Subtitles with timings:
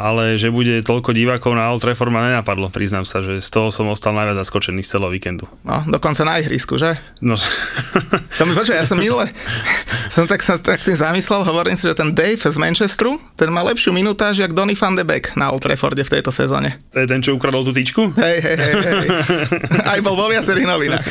[0.00, 3.68] ale že bude toľko divákov na Old Trafford ma nenapadlo, priznám sa, že z toho
[3.74, 5.44] som ostal najviac zaskočený z celého víkendu.
[5.66, 6.94] No, dokonca na ihrisku, že?
[7.18, 7.34] No.
[8.38, 9.28] to mi počuva, ja som minule,
[10.14, 13.66] som tak, som tak tým zamyslel, hovorím si, že ten Dave z Manchesteru, ten má
[13.66, 16.78] lepšiu minutáž, jak Donny van de Beek na Old Trafforde v tejto sezóne.
[16.94, 18.14] To je ten, čo ukradol tú tyčku?
[18.14, 19.08] Hej, hej, hej, hej.
[19.92, 21.06] Aj bol vo viacerých novinách.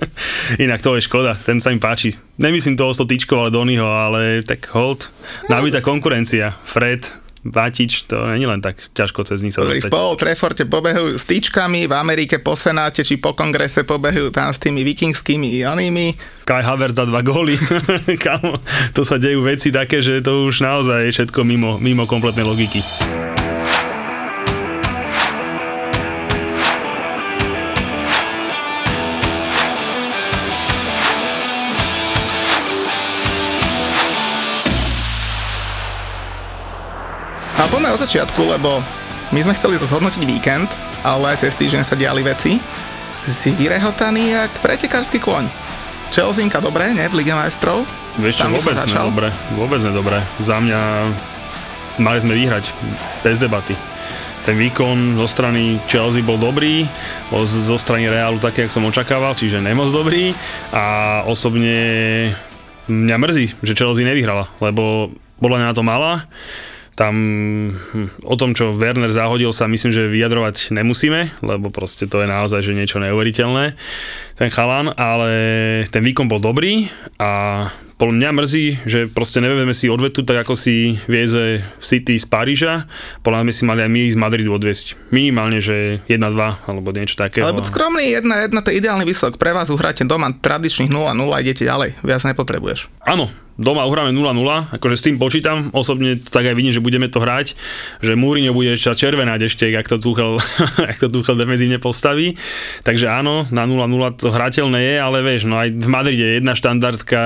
[0.64, 2.16] Inak to je škoda, ten sa im páči.
[2.36, 5.08] Nemyslím toho s tyčkou, ale Donnyho, ale tak hold,
[5.48, 6.56] nabitá konkurencia.
[6.64, 7.06] Fred,
[7.52, 9.88] Vatič, to není len tak ťažko cez nich sa dostať.
[9.88, 14.50] V Paul Treforte pobehujú s tyčkami, v Amerike po Senáte či po kongrese pobehujú tam
[14.50, 16.16] s tými vikingskými onými.
[16.46, 17.58] Kai Havertz za dva góly.
[18.24, 18.56] Kamo,
[18.96, 22.80] to sa dejú veci také, že to už naozaj je všetko mimo, mimo kompletnej logiky.
[37.56, 38.84] A poďme od začiatku, lebo
[39.32, 40.68] my sme chceli zhodnotiť víkend,
[41.00, 42.60] ale cez týždeň sa diali veci.
[43.16, 45.48] Si, si vyrehotaný jak pretekársky kôň.
[46.12, 47.88] Chelseainka dobre, ne, v Lige majstrov?
[48.20, 50.20] Vieš čo, vôbec nedobre, vôbec nedobre.
[50.44, 50.80] Za mňa
[51.96, 52.76] mali sme vyhrať,
[53.24, 53.72] bez debaty.
[54.44, 56.84] Ten výkon zo strany Chelsea bol dobrý,
[57.48, 60.36] zo strany Realu taký, jak som očakával, čiže nemoc dobrý
[60.76, 62.36] a osobne
[62.84, 65.08] mňa mrzí, že Chelsea nevyhrala, lebo
[65.40, 66.28] bola na to malá
[66.96, 67.14] tam
[67.76, 72.26] hm, o tom, čo Werner zahodil sa myslím, že vyjadrovať nemusíme, lebo proste to je
[72.26, 73.76] naozaj že niečo neuveriteľné,
[74.40, 75.30] ten chalan, ale
[75.92, 76.88] ten výkon bol dobrý
[77.20, 82.28] a podľa mňa mrzí, že proste nevieme si odvetu tak, ako si vieze City z
[82.28, 82.84] Paríža.
[83.24, 85.08] Podľa mňa si mali aj my z Madridu odviesť.
[85.08, 87.40] Minimálne, že 1-2 alebo niečo také.
[87.40, 89.40] Ale buď skromný, 1-1 to je ideálny výsledok.
[89.40, 91.96] Pre vás uhráte doma tradičných 0-0 a idete ďalej.
[92.04, 92.92] Viac nepotrebuješ.
[93.00, 97.24] Áno, doma uhráme 0-0, akože s tým počítam, osobne tak aj vidím, že budeme to
[97.24, 97.56] hrať,
[98.04, 100.36] že Múriňo bude ešte červenať ešte, ak to Tuchel,
[100.92, 102.36] ak to Tuchel defenzívne postaví,
[102.84, 103.88] takže áno, na 0-0
[104.20, 107.20] to hrateľné je, ale vieš, no aj v Madride jedna štandardka,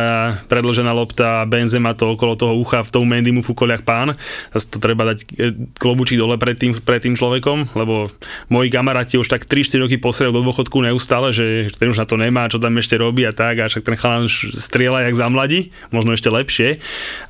[0.47, 4.15] predložená lopta, Benzema to okolo toho ucha v tom Mendy mu fúkoliach pán,
[4.55, 5.51] zase to treba dať e,
[5.83, 8.07] klobučík dole pred tým, pred tým človekom, lebo
[8.47, 12.15] moji kamaráti už tak 3-4 roky posielajú do dôchodku neustále, že ten už na to
[12.15, 15.75] nemá, čo tam ešte robí a tak, a však ten chalan strieľa jak za mladí,
[15.91, 16.69] možno ešte lepšie.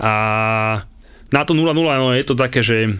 [0.02, 0.12] A
[1.30, 2.90] na to 0-0 no, je to také, že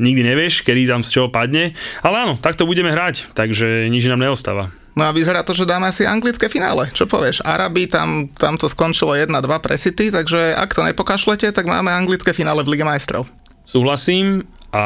[0.00, 4.24] nikdy nevieš, kedy tam z čoho padne, ale áno, takto budeme hrať, takže nič nám
[4.24, 4.72] neostáva.
[4.96, 6.88] No a vyzerá to, že dáme asi anglické finále.
[6.96, 7.44] Čo povieš?
[7.44, 9.28] Arabi, tam, tam to skončilo 1-2
[9.60, 13.28] pre City, takže ak to nepokašlete, tak máme anglické finále v Lige majstrov.
[13.68, 14.84] Súhlasím a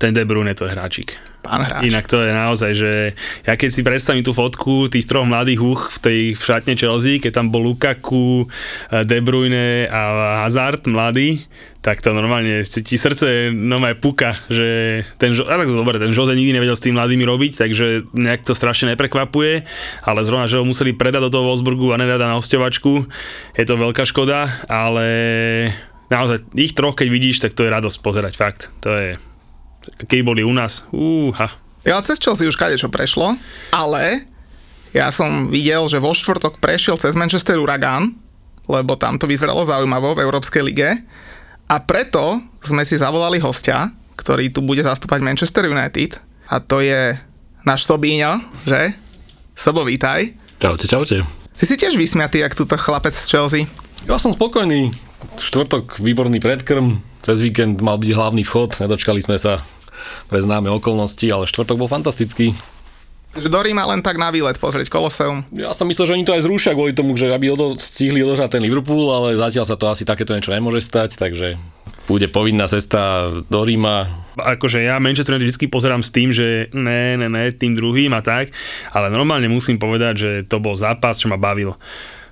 [0.00, 1.20] ten De Bruyne to je hráčik.
[1.44, 1.84] Pán hráč.
[1.84, 2.92] Inak to je naozaj, že
[3.44, 7.20] ja keď si predstavím tú fotku tých troch mladých húch v tej v šatne Chelsea,
[7.20, 10.00] keď tam bol Lukaku, eh, De Bruyne a
[10.48, 11.44] Hazard mladý,
[11.84, 16.32] tak to normálne ti srdce no aj puka, že ten, a tak dobre, ten Jose
[16.32, 19.68] nikdy nevedel s tými mladými robiť, takže nejak to strašne neprekvapuje,
[20.00, 23.04] ale zrovna, že ho museli predať do toho Wolfsburgu a nedať na hostovačku,
[23.52, 25.06] je to veľká škoda, ale
[26.08, 29.08] naozaj ich troch, keď vidíš, tak to je radosť pozerať, fakt, to je
[30.06, 31.50] keď boli u nás, úha.
[31.84, 33.36] Ja cez Chelsea už čo prešlo,
[33.68, 34.24] ale
[34.96, 38.14] ja som videl, že vo štvrtok prešiel cez Manchester Uragan,
[38.70, 40.88] lebo tam to vyzeralo zaujímavo v Európskej lige
[41.68, 46.16] a preto sme si zavolali hostia, ktorý tu bude zastúpať Manchester United
[46.48, 47.18] a to je
[47.64, 48.96] náš Sobíňo, že?
[49.52, 50.32] Sobo, vítaj.
[50.60, 51.16] Čaute, čaute.
[51.54, 53.62] Ty si tiež vysmiatý, jak túto chlapec z Chelsea.
[54.04, 54.90] Ja som spokojný.
[55.38, 59.64] Štvrtok výborný predkrm, cez víkend mal byť hlavný vchod, nedočkali sme sa
[60.28, 62.52] pre známe okolnosti, ale štvrtok bol fantastický.
[63.34, 65.42] Takže do Ríma len tak na výlet pozrieť Koloseum.
[65.58, 68.60] Ja som myslel, že oni to aj zrušia kvôli tomu, že aby odo, stihli odohrať
[68.60, 71.58] ten Liverpool, ale zatiaľ sa to asi takéto niečo nemôže stať, takže
[72.06, 74.06] bude povinná cesta do Ríma.
[74.38, 78.22] Akože ja Manchester United vždy pozerám s tým, že ne, ne, ne, tým druhým a
[78.22, 78.54] tak,
[78.94, 81.74] ale normálne musím povedať, že to bol zápas, čo ma bavil.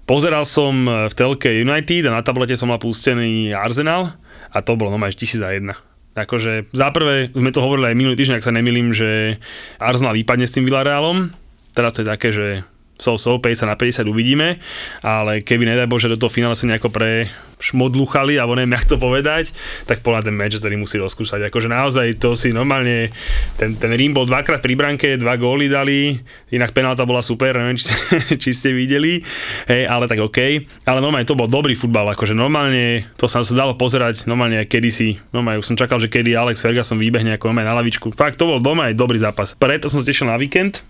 [0.07, 4.22] Pozeral som v telke United a na tablete som mal pustený Arsenal
[4.53, 5.73] a to bolo normálne 1001
[6.13, 9.41] Akože za prvé, sme to hovorili aj minulý týždeň, ak sa nemýlim, že
[9.81, 11.33] Arsenal vypadne s tým Villarealom.
[11.73, 12.69] Teraz to je také, že
[13.03, 14.63] so, so 50 na 50 uvidíme,
[15.03, 17.27] ale keby nedaj Bože do toho finále sa nejako pre
[17.63, 19.55] šmodluchali, alebo neviem, jak to povedať,
[19.87, 21.47] tak podľa ten Manchester musí rozkúšať.
[21.47, 23.15] Akože naozaj to si normálne,
[23.55, 26.19] ten, ten Rím bol dvakrát pri branke, dva góly dali,
[26.51, 27.95] inak penálta bola super, neviem, či,
[28.43, 29.23] či ste videli,
[29.71, 30.39] hej, ale tak OK.
[30.87, 35.23] Ale normálne to bol dobrý futbal, akože normálne to sa, sa dalo pozerať, normálne kedysi,
[35.31, 38.11] normálne už som čakal, že kedy Alex Ferguson výbehne ako normálne na lavičku.
[38.19, 39.55] Fakt, to bol doma aj dobrý zápas.
[39.55, 40.83] Preto som sa tešil na víkend,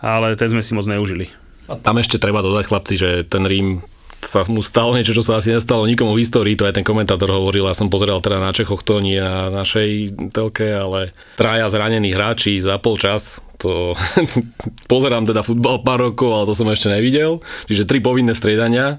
[0.00, 1.28] ale ten sme si moc neužili.
[1.66, 3.82] A tam ešte treba dodať, chlapci, že ten Rím
[4.22, 7.30] sa mu stalo niečo, čo sa asi nestalo nikomu v histórii, to aj ten komentátor
[7.30, 12.10] hovoril, ja som pozeral teda na Čechoch, to nie na našej telke, ale traja zranení
[12.10, 13.94] hráči za pol čas, to
[14.92, 18.98] pozerám teda futbal pár rokov, ale to som ešte nevidel, čiže tri povinné striedania,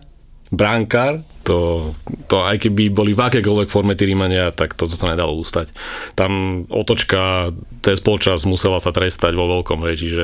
[0.51, 1.91] bránkár, to,
[2.27, 5.71] to aj keby boli v akékoľvek forme tí Rímania, tak toto sa nedalo ústať.
[6.15, 7.51] Tam otočka
[7.83, 10.23] cez polčas musela sa trestať vo veľkom, hej, čiže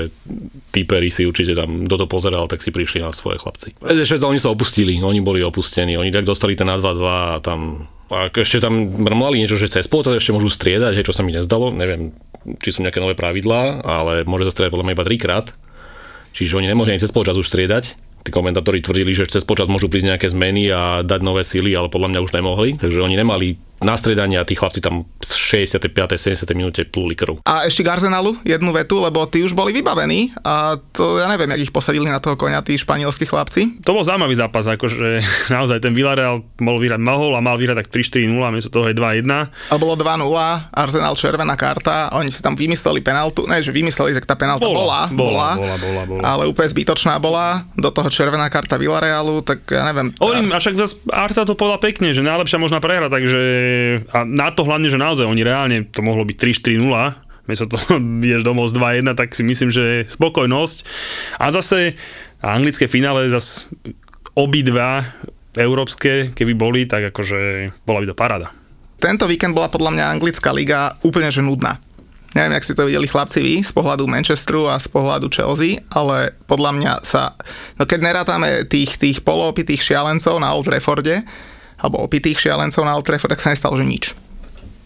[0.75, 3.79] típeri si určite tam, kto to pozeral, tak si prišli na svoje chlapci.
[3.79, 7.87] Ešte oni sa opustili, oni boli opustení, oni tak dostali ten na 2-2 a tam
[8.13, 11.33] a ešte tam mrmlali niečo, že cez polčas ešte môžu striedať, hej, čo sa mi
[11.33, 12.13] nezdalo, neviem,
[12.61, 15.47] či sú nejaké nové pravidlá, ale môže sa striedať podľa mňa iba trikrát.
[16.33, 19.91] Čiže oni nemohli ani cez polčas už striedať, tí komentátori tvrdili, že cez počas môžu
[19.91, 22.69] prísť nejaké zmeny a dať nové síly, ale podľa mňa už nemohli.
[22.79, 25.91] Takže oni nemali na stredanie a tí chlapci tam v 65.
[25.91, 26.47] 70.
[26.55, 27.43] minúte plúli krv.
[27.43, 31.51] A ešte k Arsenalu jednu vetu, lebo tí už boli vybavení a to ja neviem,
[31.53, 33.83] jak ich posadili na toho konia tí španielskí chlapci.
[33.83, 35.21] To bol zaujímavý zápas, akože
[35.55, 39.27] naozaj ten Villarreal mohol, vyhrať, mohol a mal vyhrať tak 3-4-0, miesto toho je 2-1.
[39.69, 40.23] A bolo 2-0,
[40.71, 45.11] Arsenal červená karta, oni si tam vymysleli penaltu, ne, že vymysleli, že tá penalta bola,
[45.11, 46.21] bola, bola, bola, bola, bola.
[46.23, 50.15] ale úplne zbytočná bola, do toho červená karta Villarealu, tak ja neviem.
[50.17, 50.75] Hovorím, a však
[51.11, 53.39] Arta to povedal pekne, že najlepšia možná prehra, takže
[54.11, 57.77] a na to hlavne, že naozaj oni reálne, to mohlo byť 3-4-0, sa to
[58.25, 60.77] ideš domov z 2-1, tak si myslím, že spokojnosť.
[61.43, 61.99] A zase
[62.39, 63.67] anglické finále zase
[64.33, 65.13] obidva
[65.53, 68.47] európske, keby boli, tak akože bola by to paráda.
[68.97, 71.77] Tento víkend bola podľa mňa anglická liga úplne že nudná.
[72.33, 76.33] Neviem, jak si to videli chlapci vy z pohľadu Manchesteru a z pohľadu Chelsea, ale
[76.49, 77.37] podľa mňa sa,
[77.77, 81.21] no keď nerátame tých, tých poloopitých šialencov na Old Trafforde,
[81.83, 84.15] alebo opitých šialencov na Old Trafford, tak sa nestalo, že nič.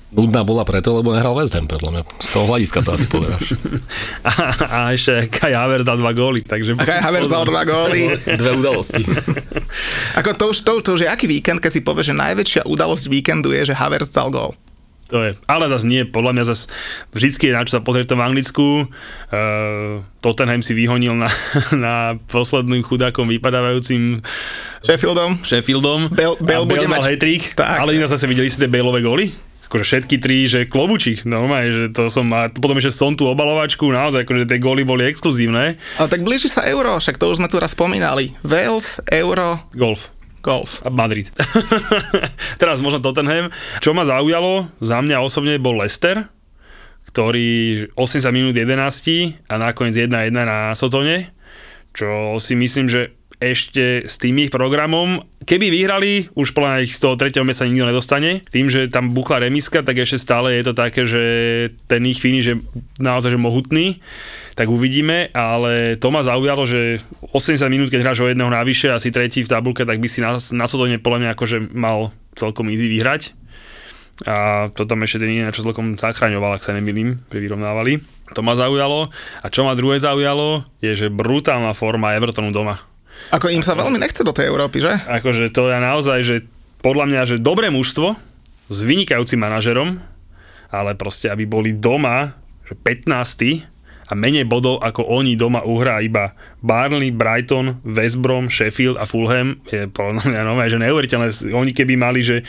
[0.07, 2.01] Nudná bola preto, lebo nehral West Ham, podľa mňa.
[2.23, 3.53] Z toho hľadiska to asi povedáš.
[4.27, 4.31] a,
[4.65, 6.79] a ešte Kai Havertz dal dva góly, takže...
[6.79, 8.15] A Kai Havertz dal dva góly.
[8.39, 9.03] Dve udalosti.
[10.15, 13.11] Ako to už, to, to už je aký víkend, keď si povie, že najväčšia udalosť
[13.11, 14.55] víkendu je, že Havertz dal gól.
[15.07, 16.67] To je, ale zase nie, podľa mňa zase
[17.15, 18.67] vždycky je na čo sa pozrieť to v Anglicku.
[19.31, 21.31] Uh, Tottenham si vyhonil na,
[21.85, 21.95] na
[22.27, 24.19] posledným chudákom vypadávajúcim
[24.83, 25.39] Sheffieldom.
[25.47, 26.11] Sheffieldom.
[26.11, 27.15] Bale, Bale bude mať...
[27.15, 29.31] hat-trick, ale inak zase videli si tie Baleové góly?
[29.67, 33.83] akože všetky tri, že klobučík, no že to som, a potom ešte som tú obalovačku,
[33.91, 35.75] naozaj, akože tie góly boli exkluzívne.
[35.99, 38.31] Ale tak blíži sa euro, však to už sme tu raz spomínali.
[38.47, 39.59] Wales, euro.
[39.75, 40.15] Golf.
[40.47, 40.79] Golf.
[40.87, 41.27] A Madrid.
[42.61, 43.51] Teraz možno Tottenham.
[43.83, 46.31] Čo ma zaujalo, za mňa osobne bol Leicester,
[47.11, 51.35] ktorý 80 minút 11 a nakoniec 1-1 na Sotone,
[51.91, 57.05] čo si myslím, že ešte s tým ich programom, keby vyhrali, už podľa ich z
[57.05, 58.41] toho tretieho mesta nikto nedostane.
[58.49, 61.23] Tým, že tam buchla remiska, tak ešte stále je to také, že
[61.85, 62.57] ten ich finish je
[62.97, 64.01] naozaj že mohutný.
[64.57, 66.97] Tak uvidíme, ale to ma zaujalo, že
[67.29, 70.25] 80 minút, keď hráš o jedného navyše, asi tretí v tabulke, tak by si
[70.65, 73.37] Sodone podľa mňa akože mal celkom easy vyhrať.
[74.25, 78.01] A to tam ešte ten iný čo celkom zachraňoval, ak sa nemýlim, pri vyrovnávali.
[78.33, 79.13] To ma zaujalo.
[79.45, 82.81] A čo ma druhé zaujalo, je, že brutálna forma Evertonu doma
[83.31, 84.93] ako im sa veľmi nechce do tej Európy, že?
[85.07, 86.35] Akože to je naozaj, že
[86.79, 88.15] podľa mňa, že dobré mužstvo
[88.67, 89.99] s vynikajúcim manažerom,
[90.71, 92.35] ale proste, aby boli doma,
[92.67, 93.77] že 15
[94.07, 96.31] a menej bodov ako oni doma uhrá iba
[96.63, 101.27] Barnley, Brighton, West Brom, Sheffield a Fulham je podľa mňa nové, že neuveriteľné.
[101.51, 102.47] Oni keby mali, že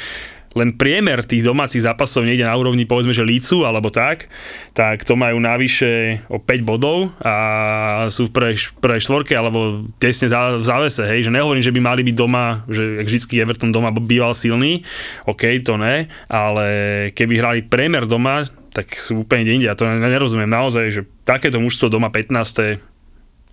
[0.56, 4.32] len priemer tých domácich zápasov nejde na úrovni povedzme, že Lícu alebo tak,
[4.72, 10.32] tak to majú navyše o 5 bodov a sú v prvej, prvej štvorke alebo tesne
[10.32, 14.32] v závese, hej, že nehovorím, že by mali byť doma, že vždycky Everton doma býval
[14.32, 14.86] silný,
[15.28, 16.66] OK, to ne, ale
[17.12, 19.66] keby hrali priemer doma, tak sú úplne inde.
[19.66, 22.78] Ja to nerozumiem naozaj, že takéto mužstvo doma 15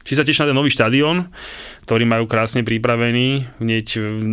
[0.05, 1.33] či sa tiež na ten nový štadión,
[1.83, 3.87] ktorý majú krásne pripravený hneď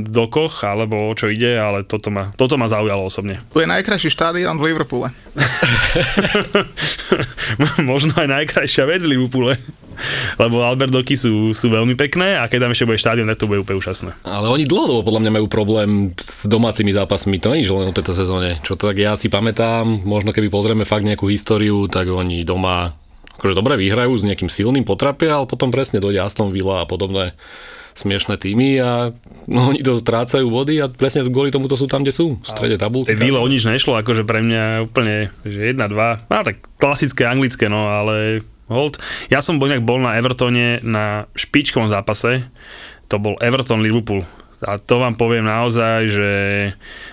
[0.04, 3.40] v dokoch, alebo o čo ide, ale toto ma, toto ma zaujalo osobne.
[3.56, 5.16] Tu je najkrajší štadión v Liverpoole.
[7.88, 9.56] Možno aj najkrajšia vec v Liverpoole.
[10.40, 13.60] Lebo Albertoky sú, sú veľmi pekné a keď tam ešte bude štádion, tak to bude
[13.60, 14.16] úplne úžasné.
[14.24, 17.96] Ale oni dlhodobo podľa mňa majú problém s domácimi zápasmi, to nie je len o
[17.96, 18.60] tejto sezóne.
[18.64, 22.96] Čo to tak ja si pamätám, možno keby pozrieme fakt nejakú históriu, tak oni doma
[23.42, 27.34] akože dobre vyhrajú s nejakým silným potrapia, ale potom presne dojde Aston Villa a podobné
[27.98, 29.10] smiešné týmy a
[29.50, 32.46] no, oni to strácajú body a presne kvôli tomu to sú tam, kde sú, v
[32.46, 33.18] strede tabulky.
[33.18, 37.90] Villa o nič nešlo, akože pre mňa úplne, že 1-2, no tak klasické anglické, no
[37.90, 39.02] ale hold.
[39.28, 42.46] Ja som bol bol na Evertone na špičkovom zápase,
[43.10, 44.24] to bol Everton-Liverpool.
[44.62, 46.30] A to vám poviem naozaj, že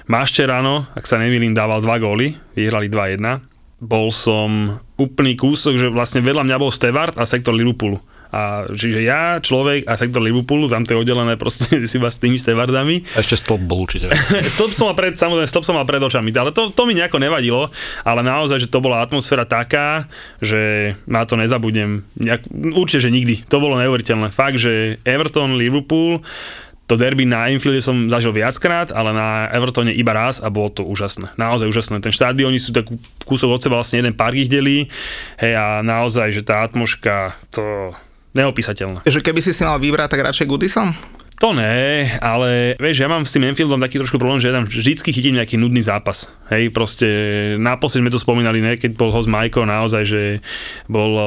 [0.05, 6.19] Maščerano, ak sa nemýlim, dával dva góly, vyhrali 2-1 bol som úplný kúsok, že vlastne
[6.19, 7.97] vedľa mňa bol Stewart a sektor Liverpoolu.
[8.29, 12.37] A čiže ja, človek a sektor Liverpoolu, tam to je oddelené proste iba s tými
[12.37, 13.01] stevardami.
[13.17, 14.13] A ešte stĺp bol určite.
[14.53, 17.17] stĺp som mal pred, samozrejme, stĺp som mal pred očami, ale to, to mi nejako
[17.17, 17.73] nevadilo,
[18.05, 20.05] ale naozaj, že to bola atmosféra taká,
[20.37, 22.05] že na to nezabudnem.
[22.21, 22.45] Nejak,
[22.77, 23.49] určite, že nikdy.
[23.49, 24.29] To bolo neuveriteľné.
[24.29, 26.21] Fakt, že Everton, Liverpool,
[26.89, 30.81] to derby na Anfielde som zažil viackrát, ale na Evertone iba raz a bolo to
[30.81, 31.37] úžasné.
[31.37, 32.01] Naozaj úžasné.
[32.01, 32.97] Ten štádioni sú takú
[33.29, 34.89] kúsok od seba, vlastne jeden park ich delí.
[35.37, 37.93] Hej, a naozaj, že tá atmoška, to
[38.33, 39.05] neopísateľné.
[39.05, 40.97] Že keby si si mal vybrať, tak radšej Goodison?
[41.39, 44.67] To ne, ale vieš, ja mám s tým Enfieldom taký trošku problém, že ja tam
[44.67, 46.35] vždycky chytím nejaký nudný zápas.
[46.51, 47.07] Hej, proste
[47.55, 50.43] naposledy sme to spomínali, ne, keď bol host Majko, naozaj, že
[50.91, 51.23] bolo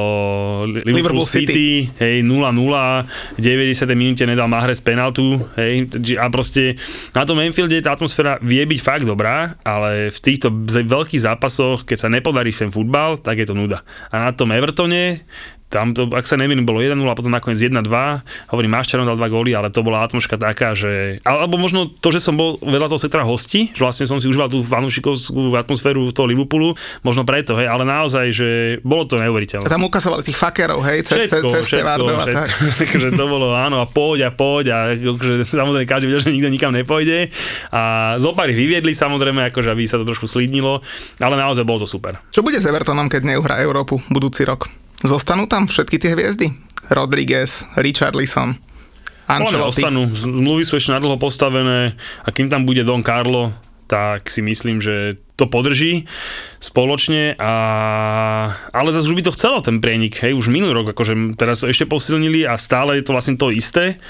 [0.69, 3.89] Liverpool, Liverpool City, City, hej, 0-0, 90.
[3.97, 5.89] minúte nedal Mahrez penaltu, hej,
[6.21, 6.77] a proste
[7.17, 11.97] na tom Enfielde tá atmosféra vie byť fakt dobrá, ale v týchto veľkých zápasoch, keď
[11.97, 13.81] sa nepodarí ten futbal, tak je to nuda.
[14.13, 15.25] A na tom Evertone,
[15.73, 17.89] tam to, ak sa nemýlim, bolo 1-0 a potom nakoniec 1-2.
[18.53, 21.17] Hovorím, Maščaron dal dva góly, ale to bola atmosféra taká, že...
[21.25, 24.53] Alebo možno to, že som bol vedľa toho sektora hosti, že vlastne som si užíval
[24.53, 28.49] tú fanúšikovskú atmosféru toho Liverpoolu, možno preto, hej, ale naozaj, že
[28.85, 29.65] bolo to neuveriteľné.
[29.65, 32.49] Tam ukazovali tých fakerov, hej, cez, všetko, cez, cez všetko, všetko, tak.
[32.85, 36.49] Takže to bolo, áno, a poď a poď a akože, samozrejme každý vedel, že nikto
[36.53, 37.33] nikam nepôjde.
[37.73, 40.85] A zo pár vyviedli samozrejme, akože aby sa to trošku slídnilo,
[41.17, 42.21] ale naozaj bolo to super.
[42.29, 44.82] Čo bude s Evertonom, keď neuhrá Európu budúci rok?
[45.03, 46.55] Zostanú tam všetky tie hviezdy?
[46.87, 48.55] Rodriguez, Richarlison,
[49.27, 49.83] Ancelotti.
[49.83, 53.51] Ostanú, zmluvy sú ešte nadlho postavené a kým tam bude Don Carlo,
[53.93, 56.09] tak si myslím, že to podrží
[56.57, 57.53] spoločne, a,
[58.73, 61.69] ale zase už by to chcelo ten prienik, hej, už minulý rok, akože teraz to
[61.69, 64.01] ešte posilnili a stále je to vlastne to isté.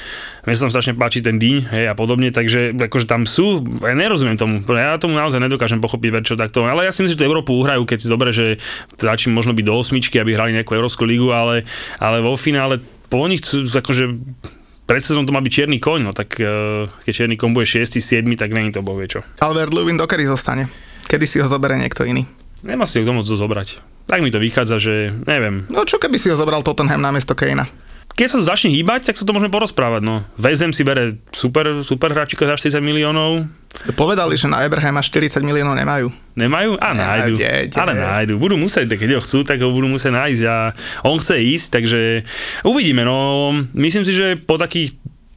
[0.47, 3.91] Mne sa tam strašne páči ten dýň, hej, a podobne, takže akože tam sú, ja
[3.91, 7.27] nerozumiem tomu, ja tomu naozaj nedokážem pochopiť čo takto, ale ja si myslím, že tú
[7.27, 8.63] Európu uhrajú, keď si zober, že
[8.95, 11.67] začím možno byť do osmičky, aby hrali nejakú Európsku ligu, ale,
[11.99, 12.79] ale vo finále
[13.11, 14.15] po nich chcú, akože
[14.83, 17.99] pred sezónou to má byť čierny koň, no tak uh, keď čierny koň bude 6,
[17.99, 19.23] 7, tak není to bohvie čo.
[19.39, 20.67] Albert Lewin dokedy zostane?
[21.07, 22.27] Kedy si ho zoberie niekto iný?
[22.63, 23.83] Nemá si ho kto moc zobrať.
[24.07, 25.67] Tak mi to vychádza, že neviem.
[25.71, 27.67] No čo keby si ho zobral Tottenham namiesto Kejna?
[28.13, 30.05] Keď sa to začne hýbať, tak sa to môžeme porozprávať.
[30.05, 30.21] No.
[30.37, 33.49] Vezem si bere super, super hráčika za 40 miliónov.
[33.97, 36.13] Povedali, že na Eberheima 40 miliónov nemajú.
[36.37, 36.77] Nemajú?
[36.77, 37.41] A nájdu.
[37.41, 37.77] De, de.
[37.77, 38.37] Ale nájdu.
[38.37, 40.57] Budú musieť, keď ho chcú, tak ho budú musieť nájsť a
[41.09, 42.01] on chce ísť, takže
[42.61, 43.01] uvidíme.
[43.01, 44.93] No, myslím si, že po takých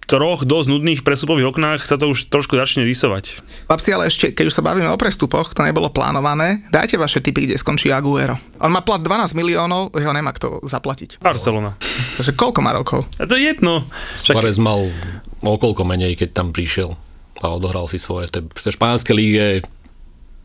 [0.06, 3.42] troch dosť nudných prestupových oknách sa to už trošku začne rysovať.
[3.66, 7.50] Chlapci, ale ešte, keď už sa bavíme o prestupoch, to nebolo plánované, dajte vaše tipy,
[7.50, 8.38] kde skončí Aguero.
[8.62, 11.18] On má plat 12 miliónov, jeho nemá kto zaplatiť.
[11.18, 11.74] Barcelona.
[12.16, 13.04] Takže koľko má rokov?
[13.18, 13.84] A to je jedno.
[14.14, 14.88] Suárez mal
[15.42, 16.94] okolko menej, keď tam prišiel
[17.42, 18.30] a odohral si svoje.
[18.30, 19.46] V tej, v tej španielskej líge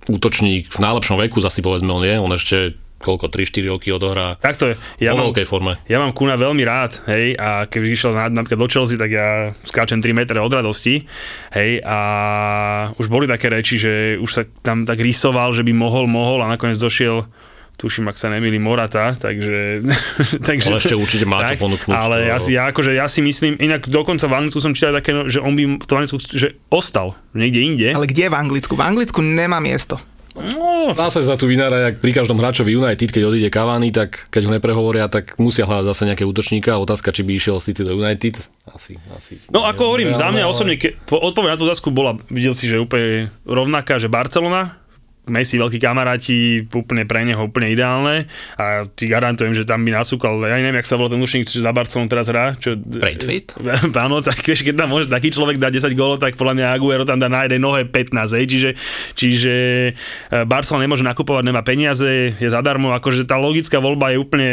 [0.09, 2.57] útočník v najlepšom veku, zasi povedzme on je, on ešte
[3.01, 4.75] koľko, 3-4 roky odohrá tak to je.
[5.01, 5.81] Ja vo mám, veľkej forme.
[5.89, 9.51] Ja mám Kuna veľmi rád, hej, a keď išiel na, napríklad do Chelsea, tak ja
[9.65, 11.05] skáčem 3 metre od radosti,
[11.53, 11.97] hej, a
[12.95, 16.49] už boli také reči, že už sa tam tak rysoval, že by mohol, mohol a
[16.49, 17.25] nakoniec došiel
[17.81, 19.81] tuším, ak sa nemýli Morata, takže...
[20.49, 21.89] takže ale ešte určite má tak, čo ponúknuť.
[21.89, 25.17] Ale ja si, ja, akože, ja si myslím, inak dokonca v Anglicku som čítal také,
[25.17, 27.89] no, že on by to v Anglicku, že ostal niekde inde.
[27.97, 28.77] Ale kde v Anglicku?
[28.77, 29.97] V Anglicku nemá miesto.
[30.31, 34.47] No, zase za tu vynára, jak pri každom hráčovi United, keď odíde Cavani, tak keď
[34.47, 36.79] ho neprehovoria, tak musia hľadať zase nejaké útočníka.
[36.79, 38.39] Otázka, či by išiel City do United.
[38.71, 39.43] Asi, asi.
[39.51, 42.79] No ako hovorím, za mňa osobne, ke, odpoveď na tú otázku bola, videl si, že
[42.79, 44.80] úplne rovnaká, že Barcelona,
[45.29, 48.25] Messi veľkí kamaráti, úplne pre neho úplne ideálne
[48.57, 51.61] a ti garantujem, že tam by nasúkal, ja neviem, jak sa volá ten úšnik, čo
[51.61, 52.57] za Barcelonu teraz hrá.
[52.57, 53.53] Čo, Braithwaite?
[54.05, 57.05] Áno, tak vieš, keď tam môže taký človek dať 10 gólov, tak podľa mňa Aguero
[57.05, 58.69] tam dá na jednej nohe 15, hej, čiže,
[59.13, 59.55] čiže
[59.93, 64.49] e, Barcelona nemôže nakupovať, nemá peniaze, je zadarmo, akože tá logická voľba je úplne,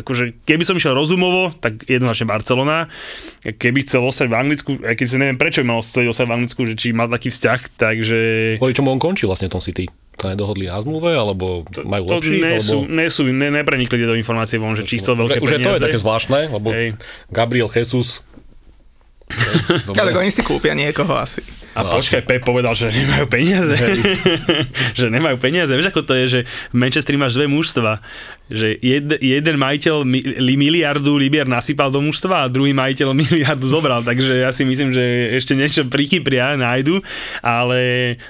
[0.00, 2.88] akože keby som išiel rozumovo, tak jednoznačne Barcelona,
[3.44, 6.74] keby chcel ostať v Anglicku, aj keď si neviem, prečo mal ostať v Anglicku, že
[6.74, 8.18] či mal taký vzťah, takže...
[8.58, 9.86] Kvôli čomu on končí vlastne v tom City?
[10.20, 12.44] to nedohodli na zmluve, alebo majú to, lepší?
[12.44, 12.92] Nie sú, alebo...
[12.92, 15.64] nie sú, ne, neprenikli do informácie von, že či chcel veľké už, peniaze.
[15.64, 17.00] Už to je také zvláštne, lebo Hej.
[17.32, 18.20] Gabriel Jesus
[20.00, 21.42] ale oni si kúpia niekoho asi.
[21.78, 23.78] A no, počkaj, Pep povedal, že nemajú peniaze.
[24.98, 25.70] že nemajú peniaze.
[25.70, 26.40] Vieš, ako to je, že
[26.74, 28.02] v Manchestri máš dve mužstva
[28.50, 30.20] že jed, jeden majiteľ mi,
[30.58, 35.02] miliardu libier nasypal do mužstva a druhý majiteľ miliardu zobral, takže ja si myslím, že
[35.38, 37.00] ešte niečo prichypria, nájdu,
[37.40, 37.78] ale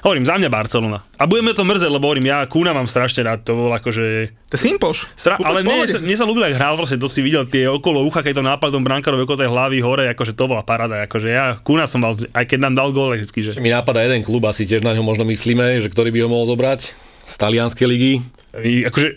[0.05, 1.00] hovorím, za mňa Barcelona.
[1.21, 4.33] A budeme to mrzeť, lebo hovorím, ja Kuna mám strašne rád, to bol akože...
[4.53, 5.09] To Simpoš.
[5.17, 8.25] Stra- ale mne, mne sa ľúbil, ak hral, proste to si videl tie okolo ucha,
[8.25, 11.85] keď to nápadom brankárovi okolo tej hlavy hore, akože to bola parada, akože ja Kuna
[11.85, 13.61] som mal, aj keď nám dal gól, vždycky, že...
[13.61, 16.49] Mi nápada jeden klub, asi tiež na ňo možno myslíme, že ktorý by ho mohol
[16.49, 18.12] zobrať z talianskej ligy.
[18.59, 19.09] I, akože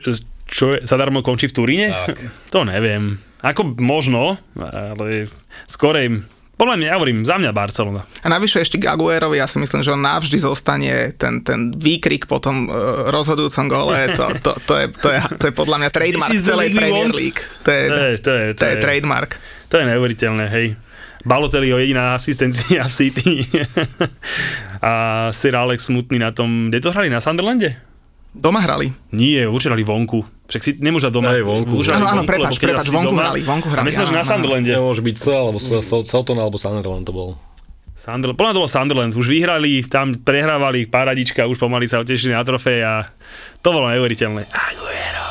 [0.54, 1.88] Čo je, zadarmo končí v Turíne?
[1.90, 2.22] Tak.
[2.54, 3.18] To neviem.
[3.42, 5.26] Ako možno, ale
[5.66, 6.22] skorej,
[6.54, 8.06] podľa mňa, ja hovorím, za mňa Barcelona.
[8.22, 12.30] A navyše ešte k Aguerovi, ja si myslím, že on navždy zostane ten, ten výkrik
[12.30, 15.90] po tom uh, rozhodujúcom gole, to, to, to, je, to, je, to je podľa mňa
[15.98, 17.10] trademark celej Premier.
[17.10, 17.42] League.
[17.66, 19.42] To je, To je, to je, to je trademark.
[19.74, 20.78] To je neuveriteľné, hej.
[21.26, 23.50] Balotelliho jediná asistencia v City.
[24.86, 24.92] a
[25.34, 27.76] Sir Alex smutný na tom, kde to hrali, na Sunderlande?
[28.30, 28.94] Doma hrali.
[29.10, 30.33] Nie, určite hrali vonku.
[30.44, 31.32] Však si nemôže doma.
[31.32, 31.72] Aj vonku.
[31.88, 34.28] Áno, áno, prepáč, prepáč, vonku doma- hrali, vonku hrali, myslím, že na.
[34.28, 34.72] Sunderlande.
[34.76, 37.30] Nemôže byť Sel, alebo Southampton, alebo Sunderland to bol.
[37.96, 42.44] Sunderland, podľa to bol Sunderland, už vyhrali, tam prehrávali paradička, už pomaly sa otešili na
[42.44, 43.08] trofej a
[43.64, 44.44] to bolo neuveriteľné.
[44.52, 45.24] Aguero.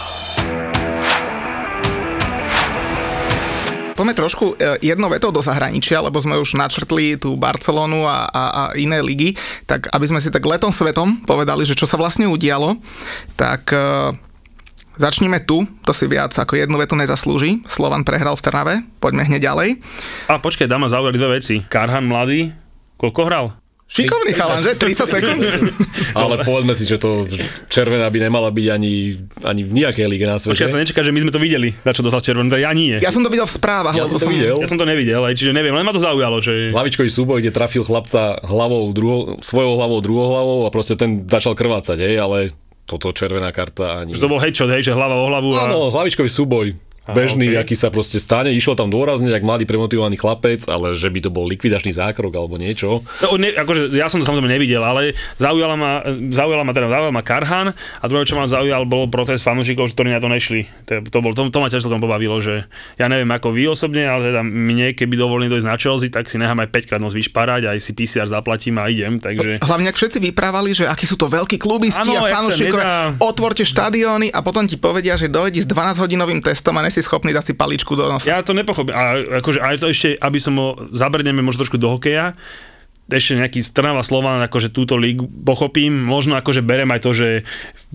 [3.93, 8.43] Poďme trošku e, jednou vetou do zahraničia, lebo sme už načrtli tú Barcelonu a, a,
[8.49, 9.37] a iné ligy,
[9.69, 12.81] tak aby sme si tak letom svetom povedali, že čo sa vlastne udialo,
[13.37, 13.69] tak
[14.97, 17.65] e, začníme tu, to si viac ako jednu vetu nezaslúži.
[17.65, 19.69] Slovan prehral v Trnave, poďme hneď ďalej.
[20.29, 21.65] A počkaj, dám ma zaujali dve veci.
[21.65, 22.53] Karhan mladý,
[23.01, 23.47] koľko hral?
[23.93, 24.73] Šikovný chalan, že?
[24.81, 25.41] 30 sekúnd.
[26.17, 27.29] Ale povedzme si, že to
[27.69, 30.83] červená by nemala byť ani, ani v nejakej lige na Počkaj, ja sa svete.
[30.89, 32.97] nečaká, že my sme to videli, na čo dostal červenú, teda ja nie.
[32.97, 33.93] Ja som to videl v správach.
[33.93, 34.57] Ja som to videl.
[34.57, 36.73] Ja som to nevidel, aj, čiže neviem, len ma to zaujalo, že...
[36.73, 41.53] Lavičkový súboj, kde trafil chlapca hlavou, druho, svojou hlavou, druhou hlavou a proste ten začal
[41.53, 42.49] krvácať, hej, ale
[42.87, 44.15] toto červená karta ani...
[44.15, 45.71] Že to bol headshot, hej, že hlava o hlavu a...
[45.71, 46.92] Áno, hlavičkový súboj.
[47.03, 47.59] Bežný, okej.
[47.59, 51.35] aký sa proste stane, išlo tam dôrazne, jak mladý premotivovaný chlapec, ale že by to
[51.35, 53.03] bol likvidačný zákrok alebo niečo.
[53.19, 57.11] No, ne, akože, ja som to samozrejme nevidel, ale zaujala ma, zaujala ma, teda, zaujala
[57.11, 60.71] ma Karhan a druhé, čo ma zaujal, bol protest fanúšikov, ktorí na to nešli.
[60.87, 64.07] To, to, bol, to, to ma tiež celkom pobavilo, že ja neviem ako vy osobne,
[64.07, 67.19] ale teda mne, keby dovolili dojsť na Chelsea, tak si nechám aj 5 krát noc
[67.19, 69.59] vyšparať, aj si PCR zaplatím a idem, takže...
[69.59, 73.67] Hlavne, ak všetci vyprávali, že akí sú to veľkí klubisti Áno, a fanúšikovia, nedá- otvorte
[73.67, 77.55] štadióny a potom ti povedia, že dojdi s 12-hodinovým testom a nesi schopný dať si
[77.57, 78.29] paličku do nosa.
[78.29, 78.93] Ja to nepochopím.
[78.93, 82.37] A akože aj to ešte, aby som ho, zabrneme možno trošku do hokeja,
[83.09, 87.29] ešte nejaký Trnava Slovan, akože túto lígu pochopím, možno akože berem aj to, že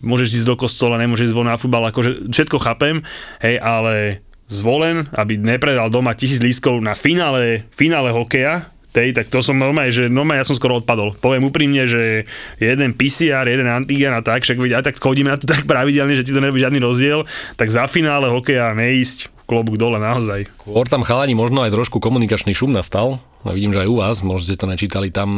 [0.02, 3.06] môžeš ísť do kostola, nemôžeš ísť von na futbal, akože všetko chápem,
[3.42, 9.46] hej, ale zvolen, aby nepredal doma tisíc lístkov na finále, finále hokeja, tej, tak to
[9.46, 11.14] som normálne, že normálne ja som skoro odpadol.
[11.22, 12.26] Poviem úprimne, že
[12.58, 16.18] jeden PCR, jeden antigen a tak, však veď aj tak chodíme na to tak pravidelne,
[16.18, 17.30] že ti to nebude žiadny rozdiel,
[17.62, 20.50] tak za finále hokeja neísť, klobúk dole naozaj.
[20.66, 23.22] Skôr tam chalani možno aj trošku komunikačný šum nastal.
[23.46, 25.30] A vidím, že aj u vás, možno ste to nečítali, tam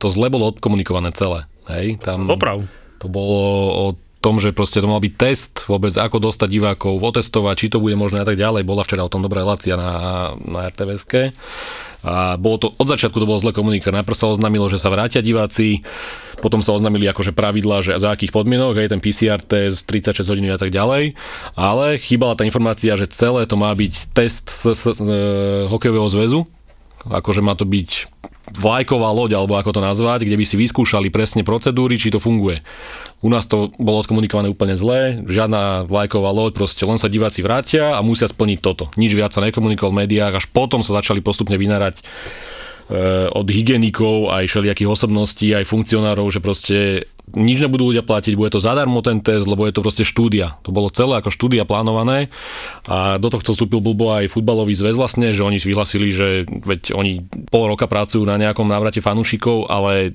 [0.00, 1.44] to zle bolo odkomunikované celé.
[1.68, 2.64] Hej, tam Zoprav.
[2.98, 3.38] to bolo
[3.70, 3.86] o
[4.20, 7.96] tom, že proste to mal byť test, vôbec ako dostať divákov, otestovať, či to bude
[7.96, 8.68] možné a tak ďalej.
[8.68, 11.32] Bola včera o tom dobrá relácia na, na RTVSK.
[12.00, 14.00] A bolo to, od začiatku to bolo zle komunikované.
[14.00, 15.84] Najprv sa oznámilo, že sa vrátia diváci,
[16.40, 20.48] potom sa oznámili akože pravidla, že za akých podmienok, aj ten PCR test, 36 hodín
[20.48, 21.12] a tak ďalej.
[21.54, 25.08] Ale chýbala tá informácia, že celé to má byť test z, z, z, z
[25.68, 26.48] hokejového zväzu,
[27.08, 28.10] akože má to byť
[28.50, 32.66] vlajková loď, alebo ako to nazvať, kde by si vyskúšali presne procedúry, či to funguje.
[33.22, 37.94] U nás to bolo odkomunikované úplne zle, žiadna vlajková loď, proste len sa diváci vrátia
[37.94, 38.90] a musia splniť toto.
[38.98, 42.02] Nič viac sa nekomunikoval v médiách, až potom sa začali postupne vynárať
[43.30, 48.58] od hygienikov, aj všelijakých osobností, aj funkcionárov, že proste nič nebudú ľudia platiť, bude to
[48.58, 50.58] zadarmo ten test, lebo je to proste štúdia.
[50.66, 52.26] To bolo celé ako štúdia plánované
[52.90, 57.22] a do tohto vstúpil blbo aj futbalový zväz vlastne, že oni vyhlasili, že veď oni
[57.46, 60.10] pol roka pracujú na nejakom návrate fanúšikov, ale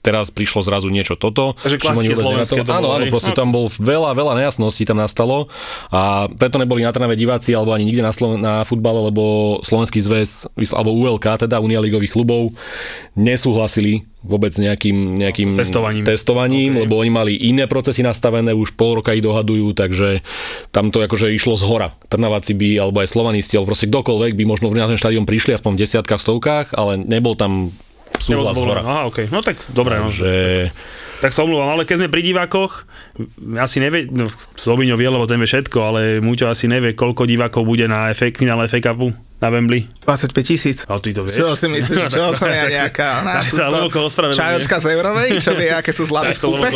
[0.00, 1.54] teraz prišlo zrazu niečo toto.
[1.60, 5.52] Takže klasické slovenské to Áno, áno, proste tam bol veľa, veľa nejasností tam nastalo
[5.92, 10.00] a preto neboli na Trnave diváci alebo ani nikde na, Slo- na futbale, lebo Slovenský
[10.00, 12.56] zväz, alebo ULK, teda Unia ligových klubov,
[13.12, 16.04] nesúhlasili vôbec s nejakým, nejakým Testovaním.
[16.04, 16.80] testovaním Ok.
[16.84, 20.20] lebo oni mali iné procesy nastavené, už pol roka ich dohadujú, takže
[20.72, 21.96] tam to akože išlo z hora.
[22.12, 25.72] Trnaváci by, alebo aj slovanisti, alebo proste kdokoľvek by možno na ten štadión prišli aspoň
[25.76, 27.72] v desiatkách, stovkách, ale nebol tam
[28.20, 28.80] súhlas hora.
[28.84, 29.26] Aha, okay.
[29.32, 30.12] No tak dobre, no.
[30.12, 30.68] Že
[31.20, 32.88] Tak sa omlúvam, ale keď sme pri divákoch,
[33.60, 37.68] asi nevie, no, Slovinio vie, lebo ten vie všetko, ale Muťo asi nevie, koľko divákov
[37.68, 39.84] bude na FA, finále FA Cupu na Wembley.
[40.04, 40.88] 25 tisíc.
[40.88, 41.44] A ty to vieš.
[41.44, 43.20] Čo si myslíš, čo som ja nejaká...
[43.20, 43.68] Na, Tak sa.
[44.32, 46.68] Čajočka z Eurovej, čo vie, aké sú zľavy Tak v sa kúpe?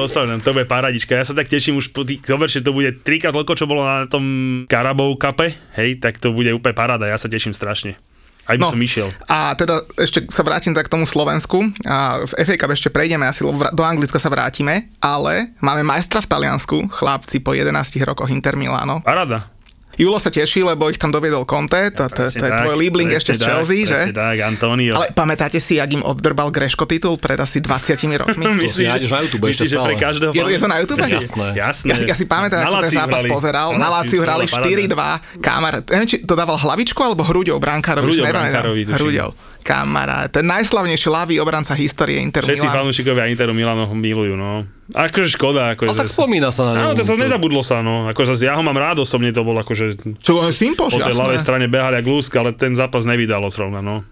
[0.44, 1.12] to bude paradička.
[1.16, 3.80] Ja sa tak teším už po tých, zober, že to bude trikrát toľko, čo bolo
[3.80, 4.24] na tom
[4.68, 7.96] Karabov kape, hej, tak to bude úplne paráda, ja sa teším strašne.
[8.44, 8.70] Aj by No.
[8.70, 9.08] som išiel.
[9.24, 11.64] A teda ešte sa vrátim tak k tomu Slovensku.
[11.84, 16.20] A v FA Cup ešte prejdeme asi, lebo do Anglicka sa vrátime, ale máme majstra
[16.20, 17.72] v Taliansku, chlapci po 11
[18.04, 19.00] rokoch Inter Milano.
[19.00, 19.48] Paráda.
[19.94, 23.38] Julo sa teší, lebo ich tam doviedol Conte, to, to, to je tvoj Liebling ešte
[23.38, 24.10] z Chelsea, že?
[24.10, 24.98] tak, Antonio.
[24.98, 28.44] Ale pamätáte si, jak im oddrbal Greško titul pred asi 20 rokmi?
[28.66, 30.30] myslíš, že, na YouTube myslíš, že pre každého...
[30.34, 31.02] Je, je to na YouTube?
[31.04, 31.46] Jasné.
[31.54, 31.88] Jasné.
[31.90, 33.30] Ja si, ja si pamätám, ako ten zápas hrali.
[33.30, 33.68] pozeral.
[33.78, 35.40] Na Láciu hrali 4-2.
[35.42, 38.10] Kamar, neviem, či to dával hlavičku alebo hruďou brankárovi.
[38.10, 38.82] Hruďou brankárovi.
[38.90, 39.30] Hruďou
[39.64, 40.28] kamarát.
[40.28, 44.68] Ten najslavnejší ľavý obranca histórie Interu Všetci fanúšikovia Interu Milano ho milujú, no.
[44.92, 45.72] Akože škoda.
[45.72, 46.80] Akože, Ale tak spomína sa na ňu.
[46.84, 48.04] Áno, to sa nezabudlo sa, no.
[48.12, 50.20] Akože ja ho mám rád osobne, to bol akože...
[50.20, 53.80] Čo on je Po tej ľavej strane behali jak lúsk, ale ten zápas nevydalo zrovna,
[53.80, 54.04] no.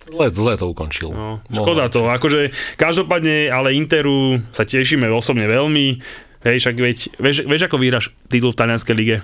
[0.00, 1.12] Zle, zle to ukončil.
[1.12, 2.08] No, škoda to.
[2.08, 6.00] Akože každopádne, ale Interu sa tešíme osobne veľmi.
[6.40, 9.16] Hej, však veď, vieš, vieš ako vyhráš titul v talianskej lige?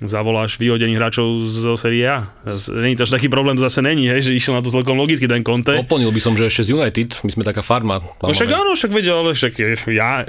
[0.00, 2.32] Zavoláš vyhodených hráčov zo série A.
[2.72, 5.28] Není to až taký problém, to zase není, hej, že išiel na to celkom logicky
[5.28, 5.76] ten Conte.
[5.76, 8.00] Oplnil by som, že ešte z United, my sme taká farma.
[8.24, 9.52] No však áno, však vedel, ale však
[9.92, 10.24] ja,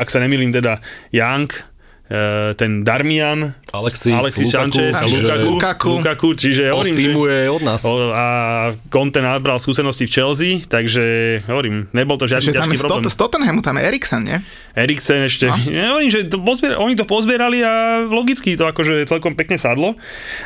[0.00, 0.80] ak sa nemýlim teda,
[1.12, 1.52] Young,
[2.54, 7.62] ten Darmian, Alexis, Alexis Lukaku, Sanchez a Lukaku, Lukaku, Lukaku čiže hovorím, že, je od
[7.64, 7.80] nás.
[8.12, 8.24] a
[8.92, 11.02] Conte nabral skúsenosti v Chelsea, takže
[11.48, 13.08] hovorím, nebol to žiadny ťažký problém.
[13.08, 14.38] Z Tottenhamu tam je Eriksen, nie?
[14.76, 15.48] Eriksen ešte.
[15.48, 15.56] No.
[15.72, 19.96] Ja hovorím, že to pozbier, oni to pozbierali a logicky to akože celkom pekne sadlo.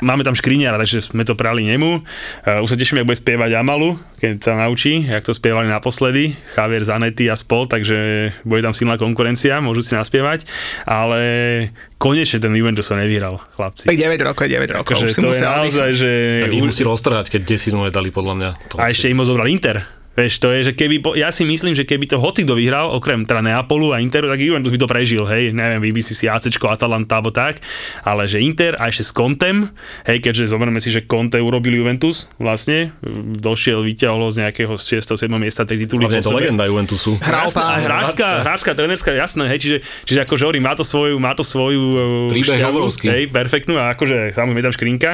[0.02, 2.02] Máme tam škriniara, takže sme to prali nemu.
[2.46, 6.38] Uh, už sa teším, ak bude spievať Amalu, keď sa naučí, jak to spievali naposledy.
[6.54, 10.46] Javier Zanetti a spol, takže bude tam silná konkurencia, môžu si naspievať.
[10.86, 11.55] Ale
[11.96, 13.88] konečne ten Juventus sa nevyhral, chlapci.
[13.88, 14.92] Tak 9 rokov, 9 rokov.
[14.92, 16.10] Akože to je naozaj, že...
[16.44, 18.50] Tak ich musí roztrhať, keď 10 sme dali, podľa mňa.
[18.70, 19.95] To a ešte im zobral Inter.
[20.16, 23.28] Vieš, to je, že keby, ja si myslím, že keby to hoci kto vyhral, okrem
[23.28, 26.24] teda Neapolu a Interu, tak Juventus by to prežil, hej, neviem, vy by si si
[26.24, 27.60] ACčko, Atalanta alebo tak,
[28.00, 29.68] ale že Inter a ešte s Contem,
[30.08, 32.96] hej, keďže zoberieme si, že Conte urobil Juventus, vlastne,
[33.36, 35.04] došiel, vyťahol z nejakého 6.
[35.04, 35.28] 7.
[35.36, 36.08] miesta tej tituly.
[36.08, 37.20] je to legenda Juventusu.
[37.20, 41.44] Hráčka, hráčka, hráčka, trenerská, jasné, hej, čiže, čiže akože hovorím, má to svoju, má to
[41.44, 42.00] svoju uh,
[42.32, 45.10] Príbeh šťavu, hej, perfektnú a akože samozrejme tam škrinka.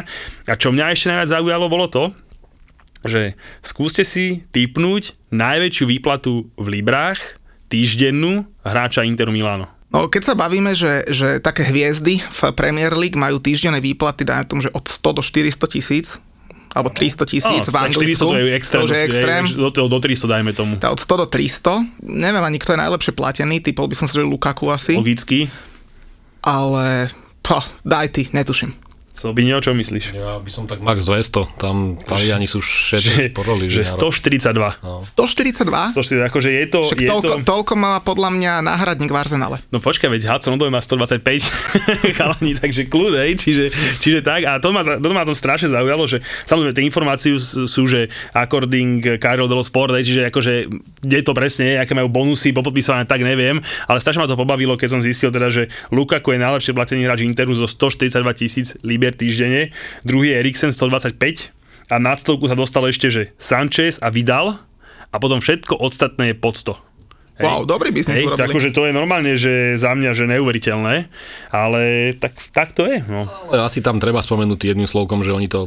[0.47, 2.15] A čo mňa ešte najviac zaujalo, bolo to,
[3.07, 7.19] že skúste si typnúť najväčšiu výplatu v Librách
[7.73, 9.71] týždennú hráča Interu Milano.
[9.93, 14.49] No, keď sa bavíme, že, že také hviezdy v Premier League majú týždenné výplaty, dajme
[14.49, 16.17] tomu, že od 100 do 400 tisíc,
[16.73, 18.33] alebo 300 tisíc no, v Anglicku.
[18.33, 18.81] 400 to je extrém.
[18.89, 19.43] To je extrém.
[19.53, 20.81] Do, do 300 dajme tomu.
[20.81, 22.09] Tá od 100 do 300.
[22.09, 23.61] Neviem ani, kto je najlepšie platený.
[23.61, 24.97] Typol by som si, že Lukaku asi.
[24.97, 25.53] Logicky.
[26.41, 27.13] Ale,
[27.45, 28.73] po, daj ty, netuším.
[29.13, 30.17] Sobinio, čo myslíš?
[30.17, 33.69] Ja by som tak max 200, tam Taliani sú všetci poroli.
[33.69, 34.81] Že 142.
[34.81, 35.05] No.
[35.05, 35.93] 142?
[35.93, 36.81] 142, akože je to...
[36.89, 37.45] Však je toľko, to...
[37.45, 39.57] toľko má podľa mňa náhradník v Arsenale.
[39.69, 41.21] No počkaj, veď Hudson Odoj má 125
[42.19, 43.65] chalani, takže kľud, hej, čiže,
[44.01, 44.49] čiže tak.
[44.49, 49.21] A to ma, to ma tom strašne zaujalo, že samozrejme tie informácie sú, že according
[49.21, 50.53] Karol Delo Sport, hej, čiže akože
[51.03, 54.79] kde to presne je, aké majú bonusy popodpisované, tak neviem, ale strašne ma to pobavilo,
[54.79, 59.19] keď som zistil teda, že Lukaku je najlepšie platený hráč Interu zo 142 tisíc liber
[59.19, 59.75] týždenne,
[60.07, 61.19] druhý je Eriksen 125
[61.91, 64.63] a nad stovku sa dostalo ešte, že Sanchez a Vidal
[65.11, 66.79] a potom všetko ostatné je pod 100.
[67.43, 67.45] Hej.
[67.51, 68.47] Wow, dobrý biznis Hej, urobili.
[68.47, 71.11] Takže to je normálne, že za mňa, že neuveriteľné,
[71.51, 73.03] ale tak, tak to je.
[73.03, 73.27] No.
[73.51, 75.67] Ale asi tam treba spomenúť jedným slovkom, že oni to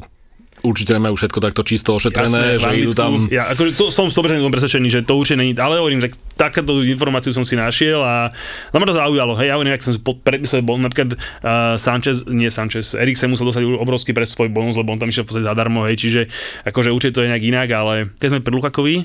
[0.65, 3.29] určite nemajú všetko takto čisto ošetrené, Jasné, že idú tam...
[3.29, 7.31] Ja akože to, som 100% presvedčený, že to určite není, ale hovorím, že takáto informáciu
[7.31, 8.33] som si našiel a
[8.73, 12.49] no ma to zaujalo, hej, ja hovorím, ak som predpisov bol, napríklad uh, Sanchez, nie
[12.49, 15.85] Sanchez, Eriksen musel dostať obrovský pre svoj bonus, lebo on tam išiel v podstate zadarmo,
[15.85, 16.21] hej, čiže
[16.65, 18.95] akože určite to je nejak inak, ale keď sme pri Lukakovi,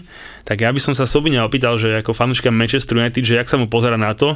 [0.49, 3.61] tak ja by som sa Sobina opýtal, že ako fanúška Manchester United, že jak sa
[3.61, 4.35] mu pozera na to,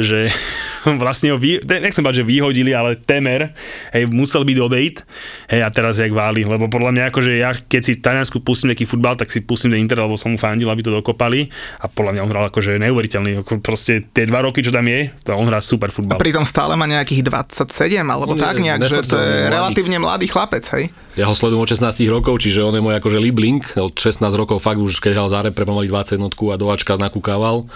[0.00, 0.32] že
[1.02, 3.52] vlastne ho, vy, nechcem bať, že vyhodili, ale temer,
[3.92, 5.04] hej, musel byť odejít,
[5.52, 8.72] hej, a teraz jak váli, lebo podľa mňa akože ja, keď si v Taliansku pustím
[8.72, 11.86] nejaký futbal, tak si pustím ten Inter, lebo som mu fandil, aby to dokopali a
[11.86, 15.36] podľa mňa on hral akože neuveriteľný, ako proste tie dva roky, čo tam je, to
[15.36, 16.16] on hrá super futbal.
[16.16, 20.26] A pritom stále má nejakých 27, alebo on tak nejak, že to je relatívne mladý
[20.26, 20.90] chlapec, hej?
[21.12, 24.64] Ja ho sledujem od 16 rokov, čiže on je môj akože libling, od 16 rokov
[24.64, 27.68] fakt už keď hral za repre pomaly 20 a do Ačka nakúkával.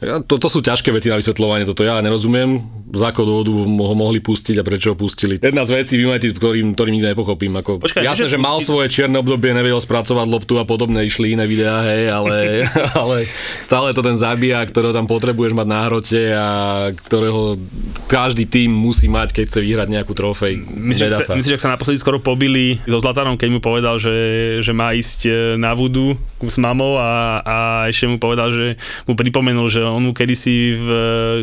[0.00, 4.18] To, to sú ťažké veci na vysvetľovanie, toto ja nerozumiem, za akého dôvodu ho mohli
[4.20, 5.36] pustiť a prečo ho pustili.
[5.36, 7.52] Jedna z vecí United, ktorým, ktorým nikdy nepochopím.
[7.60, 11.36] Ako, Počkaj, jasné, že, že mal svoje čierne obdobie, nevedel spracovať loptu a podobne, išli
[11.36, 12.64] iné videá, hej, ale,
[13.00, 13.28] ale
[13.60, 16.48] stále to ten zabíja, ktorého tam potrebuješ mať na hrote a
[16.96, 17.60] ktorého
[18.08, 20.56] každý tým musí mať, keď chce vyhrať nejakú trofej.
[20.64, 21.36] Myslím, že sa.
[21.36, 24.16] myslíš, že sa naposledy skoro pobili so Zlatanom, keď mu povedal, že,
[24.64, 27.56] že má ísť e, na vudu s mamou a, a
[27.90, 30.88] ešte mu povedal, že mu pripomenul, že on mu kedysi v,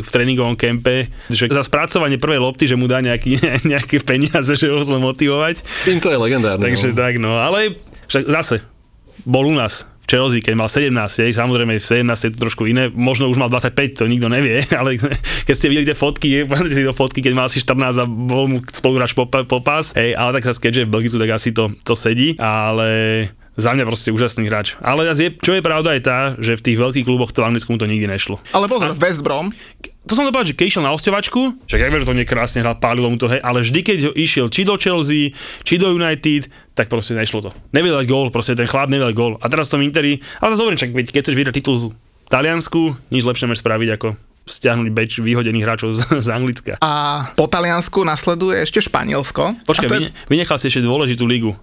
[0.01, 3.41] v tréningovom kempe, že za spracovanie prvej lopty, že mu dá nejaký,
[3.71, 5.63] nejaké peniaze, že ho zle motivovať.
[5.87, 6.61] Tým to je legendárne.
[6.61, 6.97] Takže no.
[6.97, 7.37] tak, no.
[7.37, 8.61] Ale však zase,
[9.25, 10.93] bol u nás v Chelsea, keď mal 17,
[11.25, 14.61] jej, samozrejme v 17 je to trošku iné, možno už mal 25, to nikto nevie,
[14.79, 15.01] ale
[15.49, 18.45] keď ste videli tie fotky, pamätáte si to fotky, keď mal asi 14 a bol
[18.45, 22.37] mu spoluhráč popás, hej, ale tak sa keďže v Belgicku, tak asi to, to sedí,
[22.37, 22.87] ale
[23.55, 24.75] za mňa proste úžasný hráč.
[24.83, 28.07] Ale čo je pravda je tá, že v tých veľkých kluboch to Anglicku to nikdy
[28.07, 28.39] nešlo.
[28.51, 29.55] Ale pozor, a, West Brom.
[30.05, 32.61] To som to povedal, že keď išiel na ostevačku, však ja viem, že to nekrásne
[32.61, 35.33] hral, pálilo mu to, hej, ale vždy, keď ho išiel či do Chelsea,
[35.65, 36.45] či do United,
[36.77, 37.49] tak proste nešlo to.
[37.73, 39.41] Nevedel dať gól, proste ten chlap nevedel gól.
[39.41, 43.49] A teraz som Interi, ale to hovorím, keď chceš vyhrať titul v Taliansku, nič lepšie
[43.49, 44.07] môžeš spraviť ako
[44.45, 46.77] stiahnuť beč vyhodených hráčov z, z Anglicka.
[46.85, 49.57] A po Taliansku nasleduje ešte Španielsko.
[49.65, 50.13] Počkaj, je...
[50.29, 51.57] vynechal si ešte dôležitú ligu.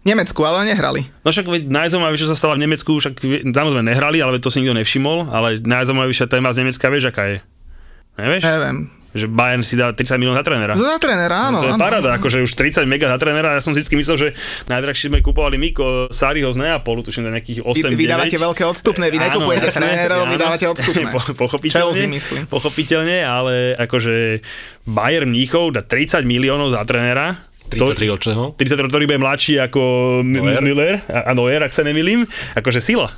[0.00, 1.04] Nemecku, ale nehrali.
[1.20, 3.20] No však najzaujímavejšie sa stala v Nemecku, však
[3.52, 7.38] samozrejme nehrali, ale to si nikto nevšimol, ale najzaujímavejšia téma z Nemecka, vieš aká je?
[8.16, 8.44] Nevieš?
[8.48, 10.72] Neviem že Bayern si dá 30 miliónov za trénera.
[10.78, 11.58] Za trénera, áno.
[11.58, 12.18] No, to je áno, paráda, áno.
[12.22, 13.58] akože už 30 mega za trénera.
[13.58, 14.28] Ja som vždy myslel, že
[14.70, 19.10] najdrahšie sme kupovali Miko Sariho z Neapolu, tuším za nejakých 8 Vy, vydávate veľké odstupné,
[19.10, 21.10] vy nekupujete trénerov, vydávate odstupné.
[21.14, 22.46] Po, pochopiteľne, myslím.
[22.46, 24.46] pochopiteľne, ale akože
[24.86, 28.44] Bayern Mníchov dá 30 miliónov za trénera, 33 ročného.
[28.58, 29.82] 33, ktorý bude mladší ako
[30.26, 30.58] Neuer.
[30.58, 32.26] Müller a Neuer, ak sa nemýlim.
[32.58, 33.14] Akože sila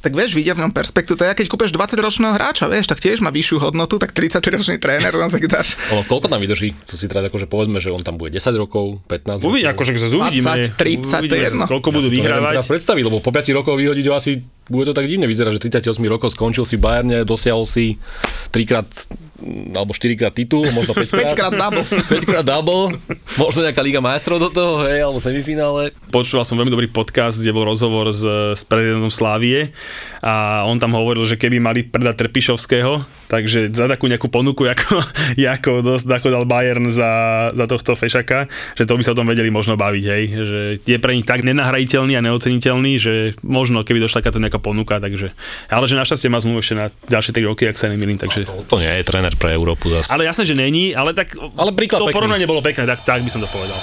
[0.00, 1.12] tak vieš, vidia v ňom perspektu.
[1.12, 5.12] To je, keď kúpeš 20-ročného hráča, vieš, tak tiež má vyššiu hodnotu, tak 30-ročný tréner,
[5.12, 5.76] no tak dáš.
[5.92, 6.72] Ono, koľko tam vydrží?
[6.88, 9.76] To si teda akože povedzme, že on tam bude 10 rokov, 15 Uvidí, rokov.
[9.76, 10.50] akože sa uvidíme.
[10.72, 11.64] 20, 30, uvidíme, jedno.
[11.68, 12.52] Koľko budú ja vyhrávať.
[12.56, 14.32] Teraz predstaviť, lebo po 5 rokov vyhodiť ho asi
[14.70, 17.98] bude to tak divne vyzerať, že 38 rokov skončil si v Bayerne, dosiahol si
[18.54, 18.86] trikrát
[19.74, 21.34] alebo 4 krát titul, možno 5 krát.
[21.34, 21.84] 5 krát double.
[22.22, 22.94] 5 krát double,
[23.34, 25.90] možno nejaká Liga majstrov do toho, hej, alebo semifinále.
[26.14, 28.22] Počúval som veľmi dobrý podcast, kde bol rozhovor s,
[28.54, 29.74] s prezidentom Slávie
[30.22, 34.98] a on tam hovoril, že keby mali predať Trpišovského, takže za takú nejakú ponuku, ako,
[35.56, 37.10] ako, dosť, ako dal Bayern za,
[37.54, 40.98] za tohto Fešaka, že to by sa o tom vedeli možno baviť, hej, že je
[40.98, 43.12] pre nich tak nenahrajiteľný a neoceniteľný, že
[43.46, 45.30] možno keby došla takáto nejaká ponuka, takže,
[45.70, 48.50] ale že našťastie má zmluvu ešte na ďalšie 3 roky, ak sa nemýlim, takže...
[48.50, 50.10] No, to, to nie je tréner pre Európu zase.
[50.10, 53.38] Ale jasné, že není, ale tak ale to porovnanie bolo pekné, tak, tak by som
[53.38, 53.78] to povedal.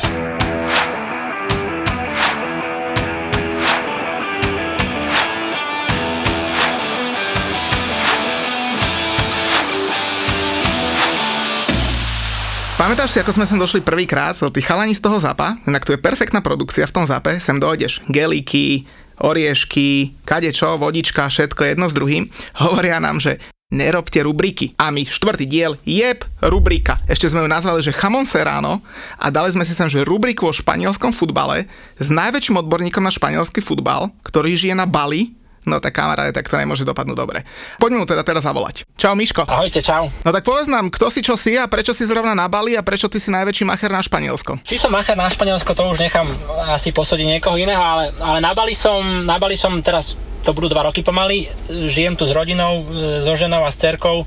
[12.88, 16.00] Pamätáš si, ako sme sem došli prvýkrát, tí chalani z toho zapa, inak tu je
[16.00, 18.88] perfektná produkcia v tom zape, sem dojdeš, gelíky,
[19.20, 22.32] oriešky, kadečo, vodička, všetko jedno s druhým.
[22.64, 23.44] Hovoria nám, že
[23.76, 24.72] nerobte rubriky.
[24.80, 27.04] A my štvrtý diel, jeb, rubrika.
[27.12, 28.80] Ešte sme ju nazvali, že Chamon Serrano
[29.20, 31.68] a dali sme si sem, že rubriku o španielskom futbale
[32.00, 35.36] s najväčším odborníkom na španielský futbal, ktorý žije na Bali,
[35.68, 37.44] No tak kamaráde, tak to nemôže dopadnúť dobre.
[37.76, 38.88] Poďme mu teda teraz zavolať.
[38.96, 39.44] Čau Miško.
[39.52, 40.08] Ahojte, čau.
[40.24, 42.82] No tak povedz nám, kto si čo si a prečo si zrovna na Bali a
[42.82, 44.64] prečo ty si najväčší macher na Španielsko?
[44.64, 46.24] Či som macher na Španielsko, to už nechám
[46.72, 50.16] asi posúdiť niekoho iného, ale, ale na, Bali som, na Bali som teraz,
[50.48, 51.52] to budú dva roky pomaly,
[51.92, 52.88] žijem tu s rodinou,
[53.20, 54.24] so ženou a s cerkou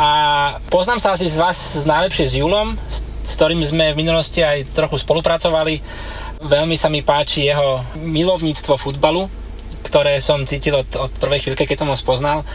[0.00, 0.08] a
[0.72, 2.72] poznám sa asi z vás z najlepšie s Julom,
[3.20, 5.76] s ktorým sme v minulosti aj trochu spolupracovali.
[6.40, 9.28] Veľmi sa mi páči jeho milovníctvo futbalu,
[9.90, 12.46] ktoré som cítil od, od prvej chvíľky, keď som ho spoznal.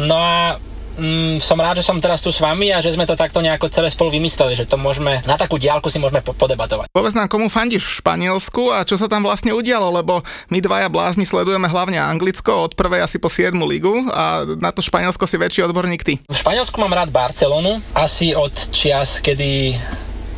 [0.00, 0.56] No a
[0.96, 3.68] mm, som rád, že som teraz tu s vami a že sme to takto nejako
[3.68, 6.88] celé spolu vymysleli, že to môžeme, na takú diálku si môžeme po- podebatovať.
[6.88, 10.88] Povedz nám, komu fandíš v Španielsku a čo sa tam vlastne udialo, lebo my dvaja
[10.88, 15.36] blázni sledujeme hlavne Anglicko od prvej asi po 7 ligu a na to Španielsko si
[15.36, 16.16] väčší odborník ty.
[16.24, 19.76] V Španielsku mám rád Barcelonu, asi od čias, kedy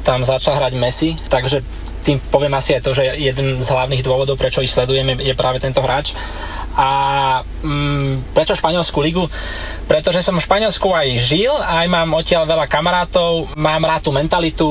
[0.02, 1.62] tam začal hrať Messi, takže
[2.02, 5.62] tým poviem asi aj to, že jeden z hlavných dôvodov, prečo ich sledujeme, je práve
[5.62, 6.12] tento hráč.
[6.74, 9.24] A mm, prečo Španielskú ligu?
[9.86, 14.68] Pretože som v Španielsku aj žil, aj mám odtiaľ veľa kamarátov, mám rád tú mentalitu,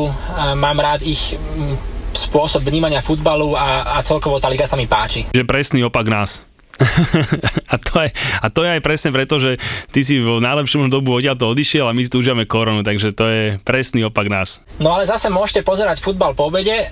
[0.58, 1.76] mám rád ich mm,
[2.12, 5.32] spôsob vnímania futbalu a, a celkovo tá liga sa mi páči.
[5.32, 6.44] Že presný opak nás.
[7.74, 8.10] a, to je,
[8.42, 9.62] a to je aj presne preto, že
[9.94, 13.14] ty si vo najlepšom dobu odtiaľ to odišiel a my si tu užívame koronu, takže
[13.14, 14.58] to je presný opak nás.
[14.82, 16.90] No ale zase môžete pozerať futbal po obede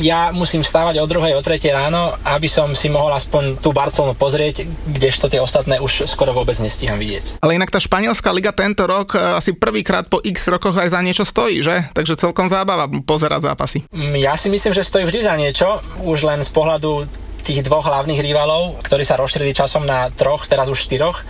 [0.00, 4.12] ja musím vstávať o druhej, o tretej ráno, aby som si mohol aspoň tú Barcelonu
[4.12, 7.40] pozrieť, kdežto tie ostatné už skoro vôbec nestíham vidieť.
[7.40, 11.00] Ale inak tá španielská liga tento rok e, asi prvýkrát po x rokoch aj za
[11.00, 11.88] niečo stojí, že?
[11.96, 13.78] Takže celkom zábava pozerať zápasy.
[13.92, 15.68] Mm, ja si myslím, že stojí vždy za niečo,
[16.04, 17.08] už len z pohľadu
[17.46, 21.22] tých dvoch hlavných rivalov, ktorí sa rozšírili časom na troch, teraz už štyroch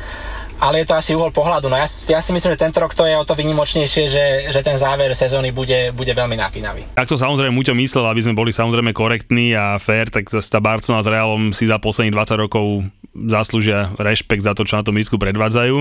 [0.60, 1.68] ale je to asi uhol pohľadu.
[1.68, 4.60] No ja, ja si myslím, že tento rok to je o to vynimočnejšie, že, že
[4.64, 6.84] ten záver sezóny bude, bude veľmi napínavý.
[6.96, 10.60] Tak to samozrejme Muťo myslel, aby sme boli samozrejme korektní a fair, tak zase tá
[10.60, 14.96] Barcelona s Realom si za posledných 20 rokov zaslúžia rešpekt za to, čo na tom
[14.96, 15.76] risku predvádzajú,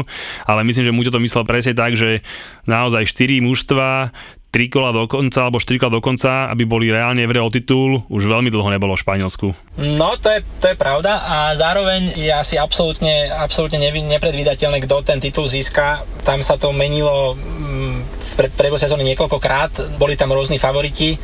[0.48, 2.24] ale myslím, že Muťo to myslel presne tak, že
[2.64, 4.16] naozaj 4 mužstva,
[4.56, 8.08] tri kola do konca, alebo 4 kola do konca, aby boli reálne v o titul,
[8.08, 9.52] už veľmi dlho nebolo v Španielsku.
[10.00, 15.20] No, to je, to je pravda a zároveň je asi absolútne, absolútne nepredvídateľné, kto ten
[15.20, 16.08] titul získa.
[16.24, 17.96] Tam sa to menilo mm,
[18.40, 21.20] v priebehu sezóny niekoľkokrát, boli tam rôzni favoriti.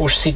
[0.00, 0.32] Už si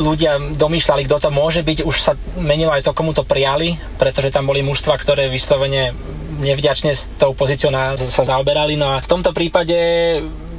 [0.00, 4.32] ľudia domýšľali, kto to môže byť, už sa menilo aj to, komu to prijali, pretože
[4.32, 5.92] tam boli mužstva, ktoré vyslovene
[6.40, 8.74] nevďačne s tou pozíciou na, sa zaoberali.
[8.74, 9.76] No a v tomto prípade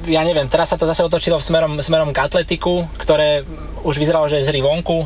[0.08, 3.42] ja neviem, teraz sa to zase otočilo smerom, smerom k atletiku, ktoré
[3.86, 5.06] už vyzeralo, že je z hry vonku.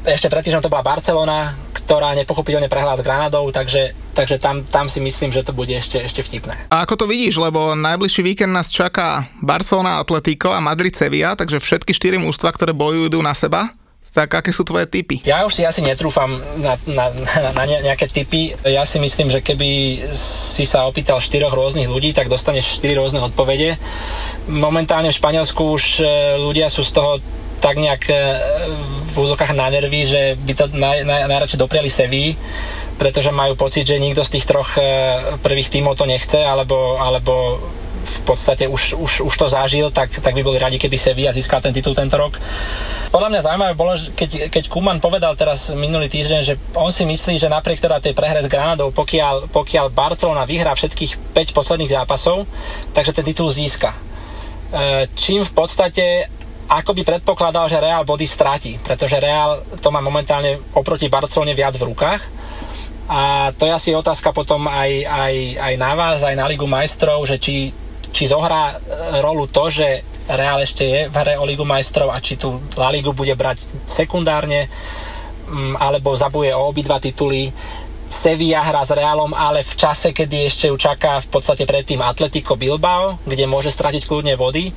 [0.00, 5.02] Ešte pred to bola Barcelona, ktorá nepochopiteľne prehrala s Granadou, takže, takže tam, tam si
[5.02, 6.56] myslím, že to bude ešte, ešte vtipné.
[6.72, 11.60] A ako to vidíš, lebo najbližší víkend nás čaká Barcelona, Atletico a Madrid Sevilla, takže
[11.60, 13.74] všetky štyri mužstva, ktoré bojujú na seba.
[14.10, 15.22] Tak aké sú tvoje typy?
[15.22, 18.50] Ja už si asi netrúfam na, na, na, na nejaké typy.
[18.66, 23.22] Ja si myslím, že keby si sa opýtal štyroch rôznych ľudí, tak dostaneš štyri rôzne
[23.22, 23.78] odpovede.
[24.50, 26.04] Momentálne v Španielsku už e,
[26.42, 27.22] ľudia sú z toho
[27.62, 28.14] tak nejak e,
[29.14, 32.34] v úzokách na nervy, že by to naj, naj, najradšej dopriali Seví,
[32.98, 34.82] pretože majú pocit, že nikto z tých troch e,
[35.38, 37.62] prvých tímov to nechce, alebo, alebo
[38.00, 41.60] v podstate už, už, už to zažil, tak, tak by boli radi, keby Sevilla získal
[41.60, 42.36] ten titul tento rok.
[43.10, 47.36] Podľa mňa zaujímavé bolo, keď, keď Kuman povedal teraz minulý týždeň, že on si myslí,
[47.36, 52.46] že napriek teda tej prehre s Granadou, pokiaľ, pokiaľ Barcelona vyhrá všetkých 5 posledných zápasov,
[52.94, 53.90] takže ten titul získa.
[53.90, 53.98] E,
[55.18, 56.30] čím v podstate
[56.70, 61.74] ako by predpokladal, že Real body stratí, pretože Real to má momentálne oproti Barcelone viac
[61.74, 62.22] v rukách.
[63.10, 67.26] A to je asi otázka potom aj, aj, aj na vás, aj na Ligu majstrov,
[67.26, 67.74] že či,
[68.10, 68.78] či zohrá
[69.22, 72.94] rolu to, že Real ešte je v hre o Ligu majstrov a či tú La
[72.94, 74.70] Ligu bude brať sekundárne
[75.50, 77.50] mm, alebo zabuje o obidva tituly.
[78.10, 82.58] Sevilla hrá s Realom, ale v čase, kedy ešte ju čaká v podstate predtým Atletico
[82.58, 84.74] Bilbao, kde môže stratiť kľudne body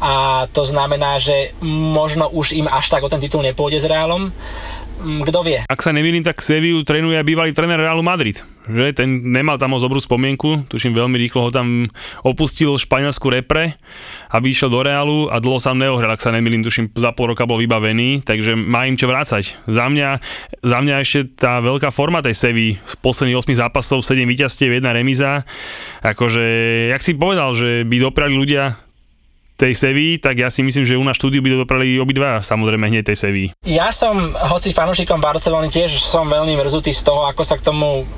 [0.00, 1.52] a to znamená, že
[1.92, 4.32] možno už im až tak o ten titul nepôjde s Realom
[5.00, 5.58] kto vie.
[5.64, 8.40] Ak sa nemýlim, tak Seviu trénuje bývalý tréner Realu Madrid.
[8.68, 8.92] Že?
[8.92, 11.88] Ten nemal tam moc dobrú spomienku, tuším veľmi rýchlo ho tam
[12.22, 13.80] opustil španielsku repre,
[14.30, 17.48] aby išiel do Realu a dlho sám neohral, ak sa nemýlim, tuším za pol roka
[17.48, 19.56] bol vybavený, takže má im čo vrácať.
[19.64, 20.08] Za mňa,
[20.60, 24.92] za mňa ešte tá veľká forma tej Sevy z posledných 8 zápasov, 7 víťazstiev, jedna
[24.92, 25.48] remíza,
[26.04, 26.44] akože,
[26.92, 28.89] jak si povedal, že by doprali ľudia
[29.60, 32.88] tej Sevy, tak ja si myslím, že u nás štúdiu by to doprali obidva, samozrejme
[32.88, 33.44] hneď tej Sevy.
[33.68, 38.08] Ja som, hoci fanúšikom Barcelony, tiež som veľmi mrzutý z toho, ako sa k tomu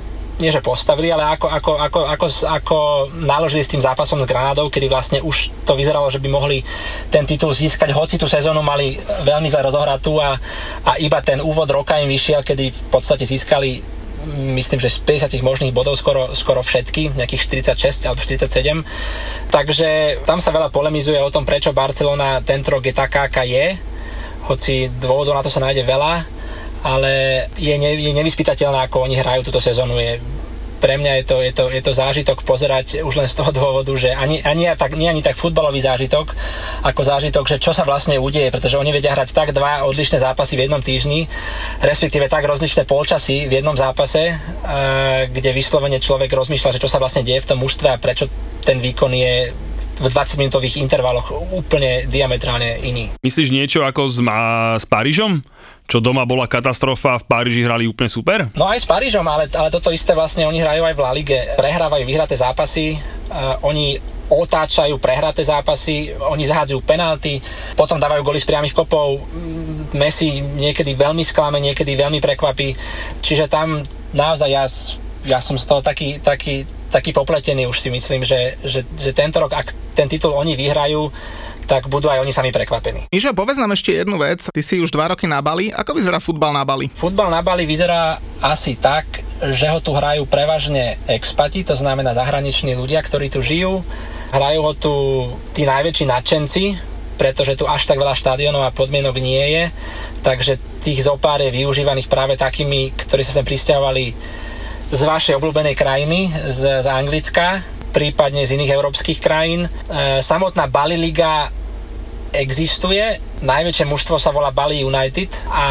[0.41, 2.77] nie že postavili, ale ako, ako, ako, ako, ako
[3.21, 6.65] naložili s tým zápasom s Granádou, kedy vlastne už to vyzeralo, že by mohli
[7.13, 10.33] ten titul získať, hoci tú sezónu mali veľmi zle rozohratú a,
[10.89, 13.85] a iba ten úvod roka im vyšiel, kedy v podstate získali
[14.55, 18.83] myslím, že z 50 možných bodov skoro, skoro všetky, nejakých 46 alebo 47.
[19.51, 23.75] Takže tam sa veľa polemizuje o tom, prečo Barcelona tento rok je taká, aká je,
[24.47, 26.13] hoci dôvodov na to sa nájde veľa,
[26.83, 27.11] ale
[27.55, 29.95] je, ne, je nevyspytateľné, ako oni hrajú túto sezónu.
[29.95, 30.19] Je
[30.83, 33.95] pre mňa je to, je, to, je to zážitok pozerať už len z toho dôvodu,
[33.95, 36.35] že ani, ani, tak, nie ani tak futbalový zážitok,
[36.83, 40.59] ako zážitok, že čo sa vlastne udeje, pretože oni vedia hrať tak dva odlišné zápasy
[40.59, 41.31] v jednom týždni,
[41.79, 44.35] respektíve tak rozličné polčasy v jednom zápase,
[45.31, 48.27] kde vyslovene človek rozmýšľa, že čo sa vlastne deje v tom mužstve a prečo
[48.67, 49.55] ten výkon je
[49.93, 53.13] v 20-minútových intervaloch úplne diametrálne iný.
[53.23, 55.45] Myslíš niečo ako s, ma, s Parížom?
[55.87, 58.39] Čo doma bola katastrofa, v Paríži hrali úplne super?
[58.55, 61.39] No aj s Parížom, ale, ale toto isté vlastne oni hrajú aj v La Ligue.
[61.59, 63.99] Prehrávajú vyhraté zápasy, uh, oni
[64.31, 67.37] otáčajú prehraté zápasy, oni zahádzajú penalty,
[67.75, 69.21] potom dávajú goly z priamých kopov,
[69.93, 72.73] Messi niekedy veľmi sklame, niekedy veľmi prekvapí,
[73.21, 73.83] čiže tam
[74.15, 74.65] naozaj ja,
[75.27, 79.37] ja som z toho taký, taký, taký popletený už si myslím, že, že, že tento
[79.37, 81.13] rok, ak ten titul oni vyhrajú,
[81.65, 83.07] tak budú aj oni sami prekvapení.
[83.09, 84.45] Mišo, povedz nám ešte jednu vec.
[84.47, 85.71] Ty si už dva roky na Bali.
[85.71, 86.91] Ako vyzerá futbal na Bali?
[86.91, 89.07] Futbal na Bali vyzerá asi tak,
[89.51, 93.83] že ho tu hrajú prevažne expati, to znamená zahraniční ľudia, ktorí tu žijú.
[94.33, 94.93] Hrajú ho tu
[95.53, 96.63] tí najväčší nadšenci,
[97.15, 99.63] pretože tu až tak veľa štádionov a podmienok nie je,
[100.25, 104.11] takže tých zopár je využívaných práve takými, ktorí sa sem pristahovali
[104.89, 107.61] z vašej obľúbenej krajiny, z, z Anglicka,
[107.93, 109.69] prípadne z iných európskych krajín.
[109.69, 109.69] E,
[110.19, 111.53] samotná Bali Liga
[112.33, 113.21] existuje.
[113.45, 115.65] Najväčšie mužstvo sa volá Bali United a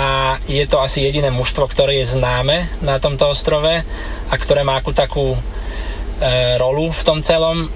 [0.47, 3.83] je to asi jediné mužstvo, ktoré je známe na tomto ostrove
[4.31, 5.39] a ktoré má akú takú e,
[6.63, 7.67] rolu v tom celom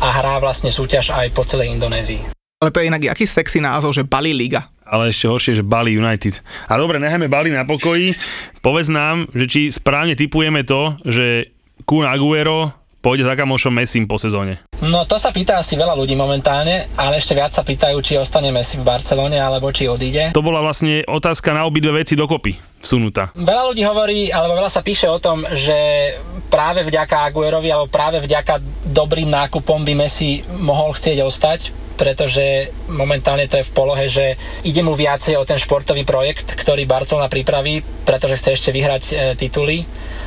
[0.00, 2.32] a hrá vlastne súťaž aj po celej Indonézii.
[2.64, 4.72] Ale to je inak aký sexy názov, že Bali Liga.
[4.90, 6.42] Ale ešte horšie, že Bali United.
[6.66, 8.16] A dobre, nechajme Bali na pokoji.
[8.58, 11.54] Povedz nám, že či správne typujeme to, že
[11.86, 14.60] Kun Aguero pôjde za kamošom Messim po sezóne.
[14.80, 18.52] No to sa pýta asi veľa ľudí momentálne, ale ešte viac sa pýtajú, či ostane
[18.52, 20.32] Messi v Barcelone alebo či odíde.
[20.36, 23.32] To bola vlastne otázka na obidve veci dokopy vsunutá.
[23.36, 26.16] Veľa ľudí hovorí, alebo veľa sa píše o tom, že
[26.48, 28.56] práve vďaka Aguerovi alebo práve vďaka
[28.88, 31.60] dobrým nákupom by Messi mohol chcieť ostať,
[32.00, 34.32] pretože momentálne to je v polohe, že
[34.64, 39.14] ide mu viacej o ten športový projekt, ktorý Barcelona pripraví, pretože chce ešte vyhrať e,
[39.36, 39.84] tituly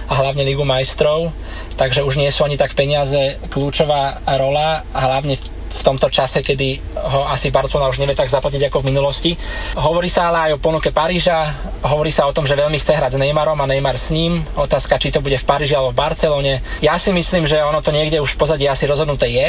[0.07, 1.31] a hlavne Ligu majstrov
[1.75, 5.35] takže už nie sú ani tak peniaze kľúčová rola, hlavne
[5.73, 9.31] v tomto čase, kedy ho asi Barcelona už nevie tak zaplatiť ako v minulosti.
[9.73, 11.49] Hovorí sa ale aj o ponuke Paríža,
[11.89, 14.45] hovorí sa o tom, že veľmi chce hrať s Neymarom a Neymar s ním.
[14.53, 16.61] Otázka, či to bude v Paríži alebo v Barcelone.
[16.85, 19.47] Ja si myslím, že ono to niekde už v pozadí asi rozhodnuté je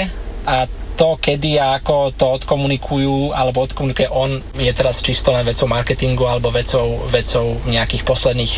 [0.49, 0.65] a
[0.95, 6.25] to, kedy a ako to odkomunikujú, alebo odkomunikuje on, je teraz čisto len vecou marketingu
[6.27, 8.55] alebo vecou, vecou nejakých posledných,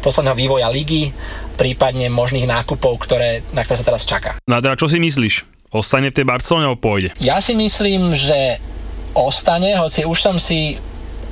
[0.00, 1.12] posledného vývoja ligy,
[1.54, 4.40] prípadne možných nákupov, ktoré, na ktoré sa teraz čaká.
[4.40, 5.46] A teda čo si myslíš?
[5.74, 7.12] Ostane v tej Barcelone alebo pôjde?
[7.20, 8.58] Ja si myslím, že
[9.14, 10.78] ostane, hoci už som si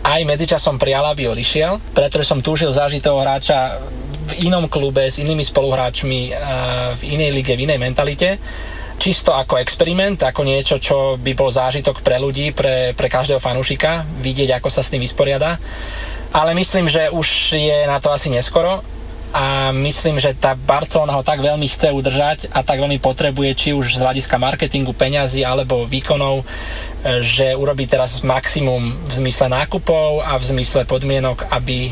[0.02, 3.78] aj medzičasom prijal, aby odišiel, pretože som túžil zažiť toho hráča
[4.22, 6.20] v inom klube s inými spoluhráčmi
[6.98, 8.38] v inej lige, v inej mentalite
[9.02, 14.06] čisto ako experiment, ako niečo, čo by bol zážitok pre ľudí, pre, pre každého fanúšika,
[14.22, 15.58] vidieť, ako sa s tým vysporiada.
[16.30, 18.78] Ale myslím, že už je na to asi neskoro
[19.34, 23.68] a myslím, že tá Barcelona ho tak veľmi chce udržať a tak veľmi potrebuje, či
[23.74, 26.46] už z hľadiska marketingu, peňazí alebo výkonov,
[27.26, 31.90] že urobí teraz maximum v zmysle nákupov a v zmysle podmienok, aby,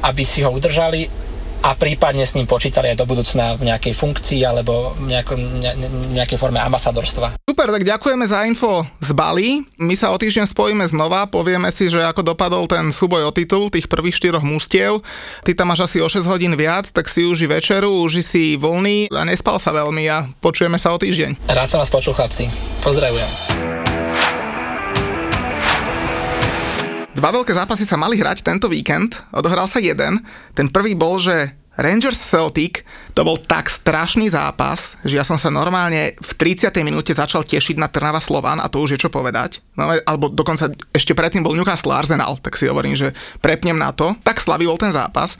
[0.00, 1.19] aby si ho udržali
[1.60, 5.72] a prípadne s ním počítali aj do budúcna v nejakej funkcii alebo v nejako, ne,
[6.16, 7.36] nejakej forme ambasadorstva.
[7.44, 9.60] Super, tak ďakujeme za info z Bali.
[9.76, 13.68] My sa o týždeň spojíme znova, povieme si, že ako dopadol ten súboj o titul
[13.68, 15.04] tých prvých štyroch mústiev.
[15.44, 19.12] Ty tam máš asi o 6 hodín viac, tak si uži večeru, uži si voľný
[19.12, 21.44] a nespal sa veľmi a počujeme sa o týždeň.
[21.44, 22.48] Rád som vás počul, chlapci.
[22.80, 23.28] Pozdravujem.
[27.20, 30.24] Dva veľké zápasy sa mali hrať tento víkend, odohral sa jeden.
[30.56, 32.80] Ten prvý bol, že Rangers Celtic,
[33.12, 36.72] to bol tak strašný zápas, že ja som sa normálne v 30.
[36.80, 39.60] minúte začal tešiť na Trnava Slovan a to už je čo povedať.
[39.76, 43.12] No, alebo dokonca ešte predtým bol Newcastle Arsenal, tak si hovorím, že
[43.44, 44.16] prepnem na to.
[44.24, 45.36] Tak slavý bol ten zápas.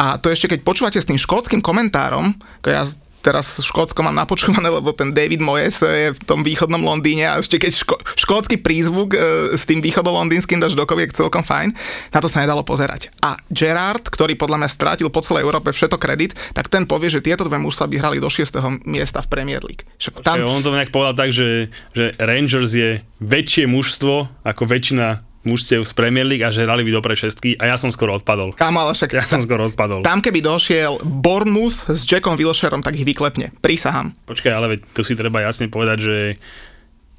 [0.00, 2.32] A to ešte keď počúvate s tým škótským komentárom,
[2.64, 2.88] ja
[3.22, 7.62] teraz Škótsko mám napočúvané, lebo ten David Moyes je v tom východnom Londýne a ešte
[7.62, 9.18] keď ško- škótsky prízvuk e,
[9.54, 11.72] s tým východolondýnským dáš dokopy, je celkom fajn,
[12.10, 13.14] na to sa nedalo pozerať.
[13.22, 17.22] A Gerard, ktorý podľa mňa strátil po celej Európe všetko kredit, tak ten povie, že
[17.22, 18.84] tieto dve mužstva by hrali do 6.
[18.84, 19.86] miesta v Premier League.
[20.02, 20.42] Však tam...
[20.42, 25.92] on to nejak povedal tak, že, že Rangers je väčšie mužstvo ako väčšina mužstiev z
[25.94, 28.54] Premier League a že hrali by do šestky a ja som skoro odpadol.
[28.54, 29.10] Kam, ale však...
[29.14, 30.06] Ja som skoro odpadol.
[30.06, 33.50] Tam keby došiel Bournemouth s Jackom Wilsherom, tak ich vyklepne.
[33.58, 34.14] Prísahám.
[34.26, 36.16] Počkaj, ale veď tu si treba jasne povedať, že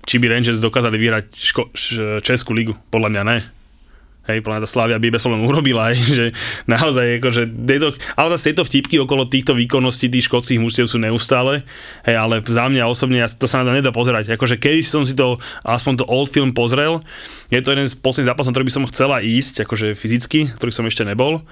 [0.03, 1.71] či by Rangers dokázali vyhrať ško-
[2.23, 2.75] Českú ligu.
[2.91, 3.37] Podľa mňa ne.
[4.23, 6.25] Hej, tá Slavia by bez problémov urobila, aj, že
[6.63, 11.67] naozaj, akože, tieto, ale zase tieto vtipky okolo týchto výkonností tých škótskych mužstiev sú neustále,
[12.07, 15.43] hej, ale za mňa osobne, ja, to sa nedá pozerať, akože kedy som si to,
[15.67, 17.03] aspoň to old film pozrel,
[17.51, 20.87] je to jeden z posledných zápasov, ktorý by som chcela ísť, akože fyzicky, ktorý som
[20.87, 21.43] ešte nebol,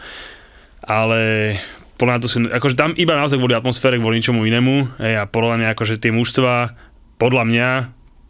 [0.80, 1.56] ale
[2.00, 5.60] podľa to sú, akože tam iba naozaj kvôli atmosfére, kvôli ničomu inému, hej, a podľa
[5.60, 6.72] mňa, akože tie mužstva,
[7.20, 7.70] podľa mňa,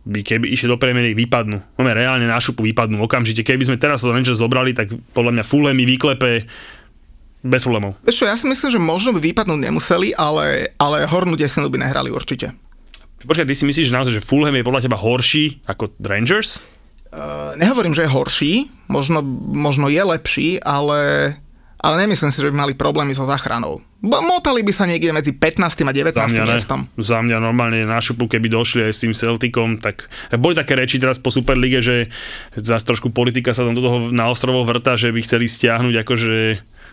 [0.02, 1.62] by keby išli do Premier vypadnú.
[1.78, 3.46] Máme reálne na šupu vypadnú okamžite.
[3.46, 6.50] Keby sme teraz to Rangers zobrali, tak podľa mňa Fulham mi vyklepe
[7.42, 7.98] bez problémov.
[8.06, 11.82] Vieš čo, ja si myslím, že možno by vypadnúť nemuseli, ale, ale hornú desinu by
[11.82, 12.54] nehrali určite.
[13.22, 16.58] Počkaj, ty si myslíš, že naozaj, že Fulham je podľa teba horší ako Rangers?
[17.12, 18.54] Uh, nehovorím, že je horší,
[18.90, 19.22] možno,
[19.54, 21.34] možno je lepší, ale
[21.82, 23.82] ale nemyslím si, že by mali problémy so záchranou.
[24.02, 25.62] Motali by sa niekde medzi 15.
[25.62, 26.14] a 19.
[26.14, 26.80] Za mňa miestom.
[26.98, 30.98] Za mňa normálne na šupu, keby došli aj s tým Celticom, tak boli také reči
[30.98, 31.96] teraz po Superlige, že
[32.58, 36.38] zase trošku politika sa tam do toho na ostrovo vrta, že by chceli stiahnuť akože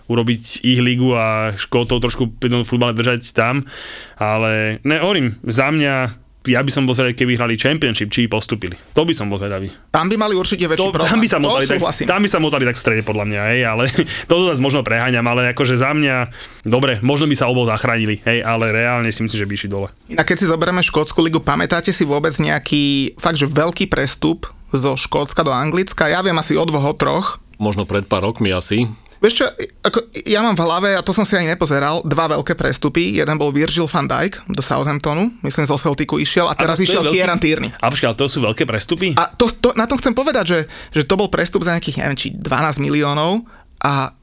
[0.08, 3.68] urobiť ich ligu a Škótov trošku v futbale držať tam,
[4.16, 8.74] ale ne, hovorím, za mňa ja by som bol zvedavý, keby hrali Championship, či postupili.
[8.96, 9.68] To by som bol zvedavý.
[9.92, 11.12] Tam by mali určite väčší to, problém.
[11.12, 13.60] Tam by sa motali, tak, tam by sa motali tak v strede, podľa mňa, hej,
[13.68, 13.84] ale
[14.30, 16.16] to zase možno preháňam, ale akože za mňa,
[16.64, 19.88] dobre, možno by sa obol zachránili, hej, ale reálne si myslím, že by išli dole.
[20.16, 24.96] A keď si zoberieme Škótsku ligu, pamätáte si vôbec nejaký fakt, že veľký prestup zo
[24.96, 26.08] Škótska do Anglicka?
[26.08, 27.40] Ja viem asi o dvoch, o troch.
[27.58, 28.86] Možno pred pár rokmi asi.
[29.18, 29.44] Vieš čo,
[29.82, 33.18] ako, ja mám v hlave, a to som si ani nepozeral, dva veľké prestupy.
[33.18, 37.02] Jeden bol Virgil van Dijk do Southamptonu, myslím zo Celticu išiel, a teraz a išiel
[37.02, 37.18] veľký...
[37.18, 37.70] Kieran Tierney.
[37.82, 39.18] A počkaj, to sú veľké prestupy?
[39.18, 40.60] A to, to, na tom chcem povedať, že,
[40.94, 43.42] že to bol prestup za nejakých, neviem, či 12 miliónov
[43.82, 44.14] a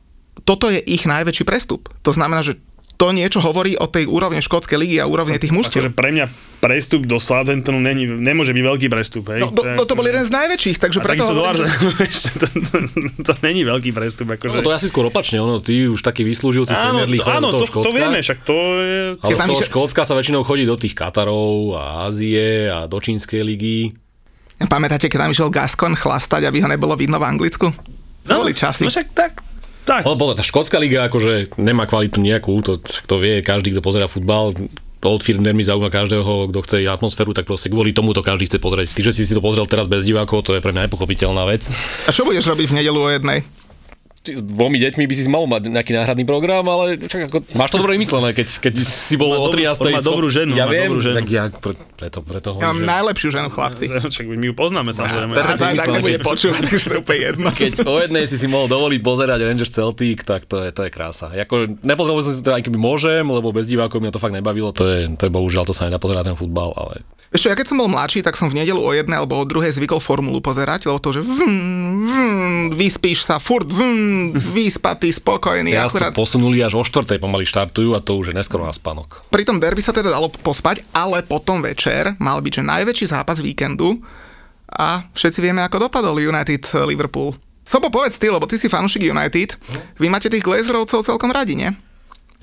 [0.48, 1.92] toto je ich najväčší prestup.
[2.04, 2.60] To znamená, že
[2.96, 5.84] to niečo hovorí o tej úrovne škótskej ligy a úrovne tých mužstiev.
[5.84, 6.26] Akože pre mňa
[6.64, 9.30] prestup do Southamptonu není, nemôže byť veľký prestup.
[9.36, 9.46] Hej?
[9.46, 11.66] No, to, no, to bol jeden z najväčších, takže a preto hovorím, dolar, že...
[12.42, 12.78] to, to, to,
[13.22, 14.34] to, není veľký prestup.
[14.34, 14.56] Akože.
[14.56, 17.22] No to je asi skôr opačne, ono, ty už taký vyslúžil si z áno, League
[17.22, 19.00] to, áno do toho to, Škótska, to vieme, však to je...
[19.20, 23.44] ale z toho Škótska sa väčšinou chodí do tých Katarov a Ázie a do Čínskej
[23.44, 23.94] ligy.
[24.56, 27.68] Pamätáte, keď tam išiel Gascon chlastať, aby ho nebolo vidno v Anglicku?
[28.26, 28.88] To boli časy.
[28.88, 29.46] No však tak,
[29.86, 30.02] tak.
[30.04, 34.10] Ale pozor, tá škótska liga akože nemá kvalitu nejakú, to kto vie, každý, kto pozera
[34.10, 34.52] futbal,
[35.06, 38.58] Old Firm mi zaujíma každého, kto chce atmosféru, tak proste kvôli tomu to každý chce
[38.58, 38.90] pozrieť.
[38.98, 41.70] Ty, že si si to pozrel teraz bez divákov, to je pre mňa nepochopiteľná vec.
[42.10, 43.46] A čo budeš robiť v nedelu o jednej?
[44.28, 47.78] S dvomi deťmi by si mal mať nejaký náhradný program, ale čak, ako, máš to
[47.78, 49.80] dobre vymyslené, keď, keď si bol o dobrú- 13.
[49.80, 51.16] on má dobrú ženu, ja má viem, dobrú ženu.
[51.16, 53.84] tak ja pre, preto, preto Ja mám hovorím, že najlepšiu ženu, chlapci.
[54.12, 55.32] Však my ju poznáme samozrejme.
[55.32, 57.48] per- A tak, tak nebude keď- počúvať, takže to úplne jedno.
[57.52, 60.90] keď o jednej si si mohol dovoliť pozerať Rangers Celtic, tak to je, to je
[60.90, 61.30] krása.
[61.32, 64.72] Jako, nepozrel som si to aj keby môžem, lebo bez divákov mňa to fakt nebavilo,
[64.72, 67.04] to je, to je bohužiaľ, to sa nedá pozerať ten futbal, ale
[67.36, 69.68] čo, ja keď som bol mladší, tak som v nedelu o jednej alebo o druhej
[69.70, 71.52] zvykol formulu pozerať, lebo to, že vm,
[72.08, 72.36] vm,
[72.72, 76.12] vyspíš sa, furt vm, vyspatý, spokojný, teraz akurát.
[76.12, 79.24] to posunuli až o štvrtej pomaly štartujú a to už je neskoro na spánok.
[79.30, 83.40] Pri tom derby sa teda dalo pospať, ale potom večer mal byť že najväčší zápas
[83.40, 84.02] víkendu
[84.72, 87.38] a všetci vieme, ako dopadol United Liverpool.
[87.66, 89.58] Sobo, povedz ty, lebo ty si fanúšik United.
[89.98, 91.74] Vy máte tých Glazerovcov celkom radi, nie?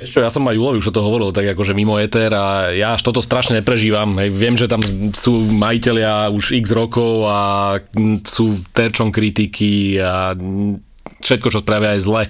[0.03, 2.99] Čo, ja som aj Julovi už o to hovoril, tak akože mimo éter a ja
[2.99, 4.19] až toto strašne neprežívam.
[4.19, 4.83] Hej, viem, že tam
[5.15, 7.39] sú majiteľia už x rokov a
[8.27, 10.35] sú terčom kritiky a
[11.23, 12.23] všetko, čo spravia aj zle.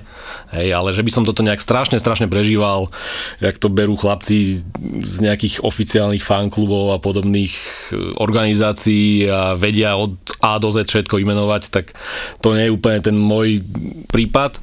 [0.53, 2.93] Hej, ale že by som toto nejak strašne, strašne prežíval,
[3.41, 4.61] jak to berú chlapci
[5.01, 7.61] z nejakých oficiálnych fanklubov a podobných e,
[8.21, 10.13] organizácií a vedia od
[10.45, 11.97] A do Z všetko imenovať, tak
[12.45, 13.65] to nie je úplne ten môj
[14.13, 14.61] prípad.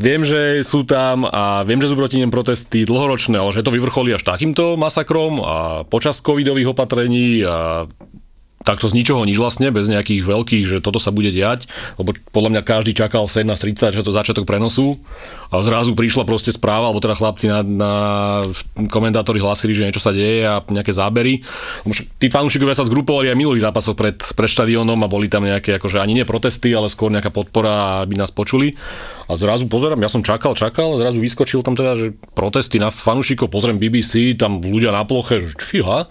[0.00, 3.72] Viem, že sú tam a viem, že sú proti nim protesty dlhoročné, ale že to
[3.72, 7.84] vyvrcholí až takýmto masakrom a počas covidových opatrení a
[8.60, 11.64] takto z ničoho nič vlastne, bez nejakých veľkých, že toto sa bude diať,
[11.96, 15.00] lebo podľa mňa každý čakal 17.30, že to začiatok prenosu
[15.48, 17.92] a zrazu prišla proste správa, alebo teda chlapci na, na
[18.92, 21.40] komentátori hlásili, že niečo sa deje a nejaké zábery.
[22.20, 25.96] Tí fanúšikovia sa zgrupovali aj minulých zápasoch pred, pred štadiónom a boli tam nejaké, akože
[25.96, 28.76] ani nie protesty, ale skôr nejaká podpora, aby nás počuli.
[29.30, 32.06] A zrazu pozerám, ja som čakal, čakal, a zrazu vyskočil tam teda, že
[32.36, 36.10] protesty na fanúšikov, pozriem BBC, tam ľudia na ploche, že fíha,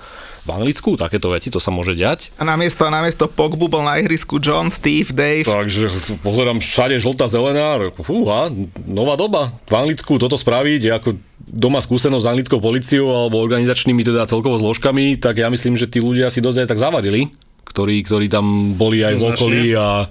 [0.50, 2.34] v Anglicku takéto veci, to sa môže diať.
[2.42, 5.46] A namiesto, namiesto Pogbu bol na ihrisku John, Steve, Dave.
[5.46, 5.94] Takže
[6.26, 8.50] pozerám všade žltá zelená, fúha,
[8.90, 9.54] nová doba.
[9.70, 11.10] V Anglicku toto spraviť, je ako
[11.50, 16.02] doma skúsenosť s anglickou policiou alebo organizačnými teda celkovo zložkami, tak ja myslím, že tí
[16.02, 17.30] ľudia si dosť aj tak zavadili
[17.70, 20.10] ktorí, ktorí tam boli aj v okolí a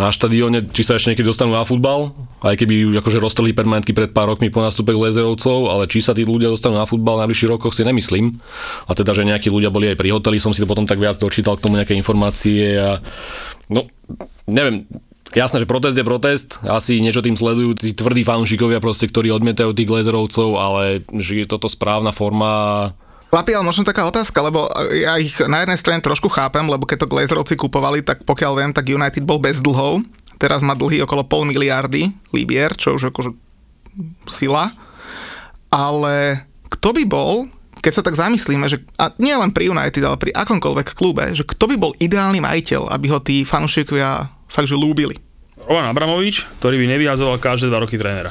[0.00, 4.16] na štadióne, či sa ešte niekedy dostanú na futbal, aj keby akože roztrhli permanentky pred
[4.16, 7.52] pár rokmi po nástupe Glazerovcov, ale či sa tí ľudia dostanú na futbal v najbližších
[7.52, 8.32] rokoch si nemyslím.
[8.88, 11.20] A teda, že nejakí ľudia boli aj pri hoteli, som si to potom tak viac
[11.20, 13.00] dočítal k tomu nejaké informácie a
[13.68, 13.88] no,
[14.48, 14.88] neviem,
[15.34, 19.74] Jasné, že protest je protest, asi niečo tým sledujú tí tvrdí fanúšikovia proste, ktorí odmietajú
[19.74, 22.94] tých Glazerovcov, ale že je toto správna forma
[23.26, 27.04] Chlapi, ale možno taká otázka, lebo ja ich na jednej strane trošku chápem, lebo keď
[27.04, 30.06] to Glazerovci kupovali, tak pokiaľ viem, tak United bol bez dlhov.
[30.38, 33.34] Teraz má dlhy okolo pol miliardy libier, čo už akože
[34.30, 34.70] sila.
[35.72, 37.50] Ale kto by bol,
[37.82, 41.42] keď sa tak zamyslíme, že a nie len pri United, ale pri akomkoľvek klube, že
[41.42, 45.18] kto by bol ideálny majiteľ, aby ho tí fanúšikovia fakt že lúbili.
[45.66, 48.30] Roman Abramovič, ktorý by nevyhazoval každé dva roky trénera.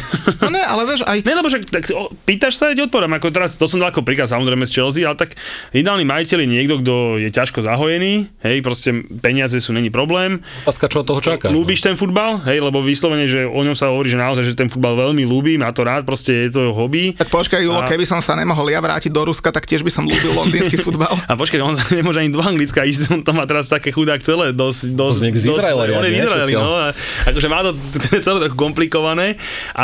[0.42, 2.82] No ne, ale vieš, aj Ne, lebo však tak si, o, pýtaš sa, ja ti
[2.84, 3.18] odpovedám.
[3.18, 5.34] Ako teraz, to som dal ako príklad samozrejme z Chelsea, ale tak
[5.72, 10.44] ideálny majiteľ je niekto, kto je ťažko zahojený, hej, proste peniaze sú není problém.
[10.62, 11.50] Otázka, čo od toho čakáš?
[11.50, 11.58] no?
[11.58, 14.68] Ľúbiš ten futbal, hej, lebo vyslovene, že o ňom sa hovorí, že naozaj, že ten
[14.70, 17.16] futbal veľmi ľúbi, má to rád, proste je to jeho hobby.
[17.16, 19.90] tak počkaj, Julo, A- keby som sa nemohol ja vrátiť do Ruska, tak tiež by
[19.90, 21.14] som ľúbil londýnsky futbal.
[21.30, 24.52] A počkaj, on nemôže ani do Anglicka ísť, on to má teraz také chudák celé,
[24.52, 26.62] dosť, dosť, znie z Izraela on je riadne, v Izraeli, všetko.
[26.62, 26.86] no, a
[27.26, 27.60] akože má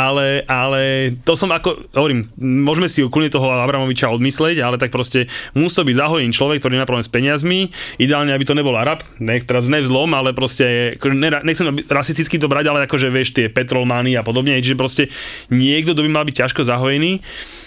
[0.09, 0.81] ale, ale
[1.23, 5.95] to som ako, hovorím, môžeme si kľudne toho Abramoviča odmysleť, ale tak proste musí byť
[5.95, 10.11] zahojený človek, ktorý má problém s peniazmi, ideálne, aby to nebol Arab, nech teraz nevzlom,
[10.11, 14.79] ale proste, ne, nechcem rasisticky to brať, ale akože vieš, tie petrolmány a podobne, čiže
[14.79, 15.03] proste
[15.47, 17.23] niekto, kto by mal byť ťažko zahojený,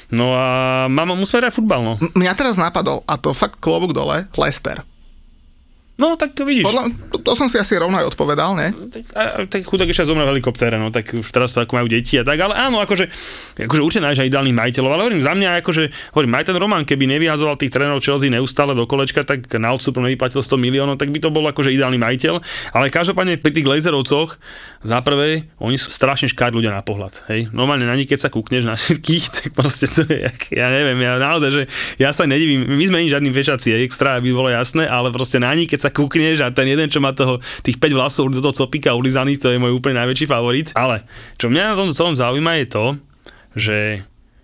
[0.07, 1.99] No a mám, musíme hrať futbal, no.
[1.99, 4.87] M- Mňa teraz napadol, a to fakt klobúk dole, Lester.
[5.97, 6.69] No, tak to vidíš.
[6.69, 8.69] Podľa, to, to som si asi rovno aj odpovedal, ne?
[8.93, 11.89] tak, a, tak chudák ešte zomrel v helikoptére, no tak už teraz to ako majú
[11.89, 13.09] deti a tak, ale áno, akože,
[13.65, 15.83] akože určite nájdeš aj ideálnych majiteľov, ale hovorím za mňa, akože,
[16.13, 19.97] hovorím, aj ten Roman, keby nevyhazoval tých trénerov Chelsea neustále do kolečka, tak na odstup
[19.97, 22.45] nevyplatil 100 miliónov, tak by to bol akože ideálny majiteľ,
[22.77, 24.37] ale každopádne pri tých Glazerovcoch,
[24.85, 28.31] za prvé, oni sú strašne škád ľudia na pohľad, hej, normálne na nich, keď sa
[28.31, 31.63] kúkneš na všetkých, tak proste to je, ja neviem, ja naozaj, že
[31.97, 35.73] ja sa nedivím, my sme žiadni fešaci, extra, aby bolo jasné, ale proste na nich,
[35.73, 38.95] keď sa kúkneš a ten jeden, čo má toho, tých 5 vlasov do toho copika
[38.95, 40.71] ulizaných, to je môj úplne najväčší favorit.
[40.75, 41.05] Ale
[41.37, 42.85] čo mňa na tom celom zaujíma je to,
[43.57, 43.77] že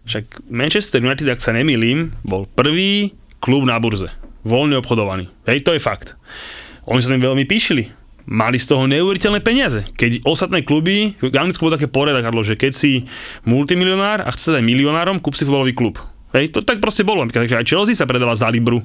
[0.09, 4.11] však Manchester United, ak sa nemýlim, bol prvý klub na burze.
[4.43, 5.31] Voľne obchodovaný.
[5.47, 6.19] Hej, to je fakt.
[6.91, 7.87] Oni sa tým veľmi píšili.
[8.27, 9.87] Mali z toho neuveriteľné peniaze.
[9.99, 13.07] Keď ostatné kluby, v Anglicku bolo také poriadok, že keď si
[13.47, 15.99] multimilionár a chce sa aj milionárom, kúp si futbalový klub.
[16.35, 17.23] Hej, to tak proste bolo.
[17.27, 18.83] Takže aj Chelsea sa predala za Libru.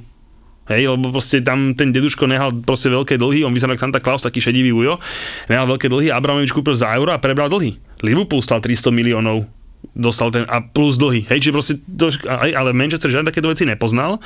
[0.67, 4.27] Hej, lebo proste tam ten deduško nehal proste veľké dlhy, on vyzeral ako Santa Claus,
[4.27, 4.99] taký šedivý ujo,
[5.47, 7.79] nehal veľké dlhy, Abramovič kúpil za euro a prebral dlhy.
[8.03, 9.47] Liverpool stal 300 miliónov,
[9.95, 11.23] dostal ten a plus dlhy.
[11.31, 14.19] Hej, čiže proste, to, ale Manchester žiadne takéto veci nepoznal.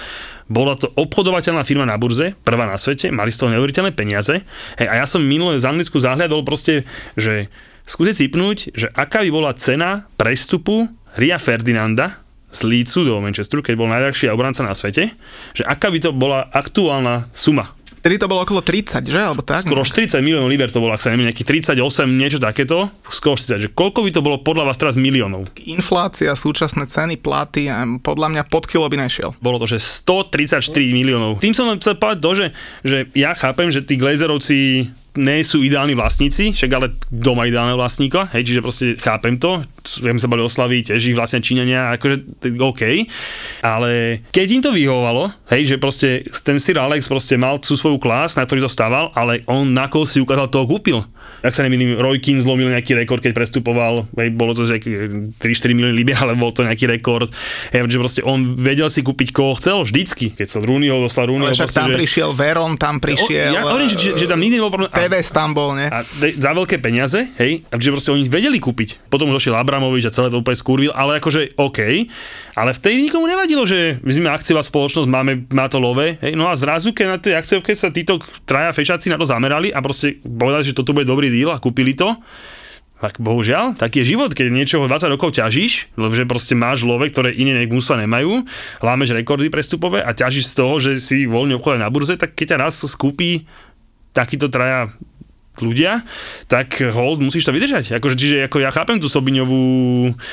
[0.50, 4.42] Bola to obchodovateľná firma na burze, prvá na svete, mali z toho neuveriteľné peniaze.
[4.82, 6.84] Hej, a ja som minulé z Anglicku zahľadol proste,
[7.14, 7.54] že
[7.86, 12.20] skúsiť sypnúť, že aká by bola cena prestupu Ria Ferdinanda,
[12.52, 15.16] z Leedsu do Manchesteru, keď bol najdrahší obranca na svete,
[15.56, 17.72] že aká by to bola aktuálna suma.
[18.02, 19.22] Tedy to bolo okolo 30, že?
[19.22, 19.62] Alebo tak?
[19.62, 21.78] Skoro 40 miliónov liber to bolo, ak sa neviem, nejaký 38,
[22.10, 22.90] niečo takéto.
[23.06, 25.46] Skoro 40, že koľko by to bolo podľa vás teraz miliónov?
[25.70, 27.70] Inflácia, súčasné ceny, platy,
[28.02, 29.38] podľa mňa pod kilo by nešiel.
[29.38, 31.46] Bolo to, že 134 miliónov.
[31.46, 32.48] Tým som len chcel povedať to, že,
[32.82, 34.90] že ja chápem, že tí Glazerovci
[35.20, 39.60] nie sú ideálni vlastníci, však ale doma ideálneho vlastníka, hej, čiže proste chápem to,
[40.00, 42.82] ja sa boli oslaviť, tiež ich vlastne Číňania, akože OK,
[43.60, 48.00] ale keď im to vyhovovalo, hej, že proste ten Sir Alex proste mal tú svoju
[48.00, 51.04] klás, na ktorý zostával, ale on na si ukázal, toho kúpil
[51.42, 55.42] ak sa nemýlim, Roy Keane zlomil nejaký rekord, keď prestupoval, hej, bolo to 3-4
[55.74, 57.34] milióny libier, ale bol to nejaký rekord.
[57.74, 61.50] Hej, že proste on vedel si kúpiť koho chcel vždycky, keď sa Rooneyho dostal Rooneyho.
[61.50, 61.98] Ale však tam že...
[61.98, 63.58] prišiel Veron, tam prišiel...
[63.58, 64.94] ja hovorím, že, že, že, tam nikdy nebol problém.
[64.94, 65.90] TVS tam bol, ne?
[65.90, 66.06] A
[66.38, 69.10] za veľké peniaze, hej, a že proste oni vedeli kúpiť.
[69.10, 72.06] Potom došiel Abramovič a celé to úplne skúril, ale akože OK.
[72.52, 76.52] Ale vtedy nikomu nevadilo, že my sme akciová spoločnosť, máme, má to love, hej, no
[76.52, 80.20] a zrazu, keď na tej akciovke sa títo traja fešáci na to zamerali a proste
[80.20, 82.12] povedali, že toto bude dobrý deal a kúpili to,
[83.02, 87.02] tak bohužiaľ, taký je život, keď niečoho 20 rokov ťažíš, lebo že proste máš love,
[87.10, 88.46] ktoré iné mústva nemajú,
[88.78, 92.56] lámeš rekordy prestupové a ťažíš z toho, že si voľne obchoduje na burze, tak keď
[92.56, 93.50] ťa raz skúpi
[94.14, 94.94] takýto traja
[95.62, 96.02] ľudia,
[96.50, 97.98] tak hold, musíš to vydržať.
[98.02, 99.64] Akože, čiže ako ja chápem tú Sobiňovú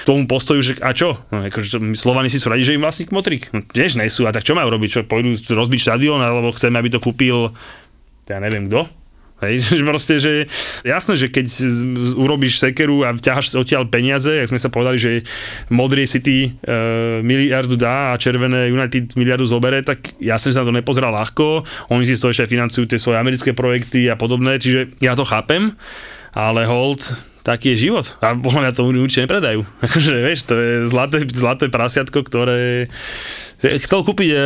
[0.08, 1.20] tomu postoju, že a čo?
[1.30, 3.52] No, akože, Slovani si sú radi, že im vlastník Motrik.
[3.52, 4.88] No, tiež nie sú, a tak čo majú robiť?
[4.88, 7.52] Čo, pôjdu rozbiť štadión, alebo chceme, aby to kúpil
[8.28, 8.84] ja neviem kto?
[9.38, 10.32] Hej, že proste, že
[10.82, 11.46] jasné, že keď
[12.18, 15.10] urobíš sekeru a ťaháš odtiaľ peniaze, jak sme sa povedali, že
[15.70, 16.78] modrý City e,
[17.22, 21.62] miliardu dá a červené United miliardu zobere, tak jasne, že sa to nepozerá ľahko.
[21.94, 25.22] Oni si z toho ešte financujú tie svoje americké projekty a podobné, čiže ja to
[25.22, 25.78] chápem,
[26.34, 27.06] ale hold,
[27.46, 28.04] taký je život.
[28.20, 29.64] A podľa mňa to určite nepredajú.
[29.86, 32.92] Akože, vieš, to je zlaté, zlaté prasiatko, ktoré
[33.58, 34.38] Chcel kúpiť, e,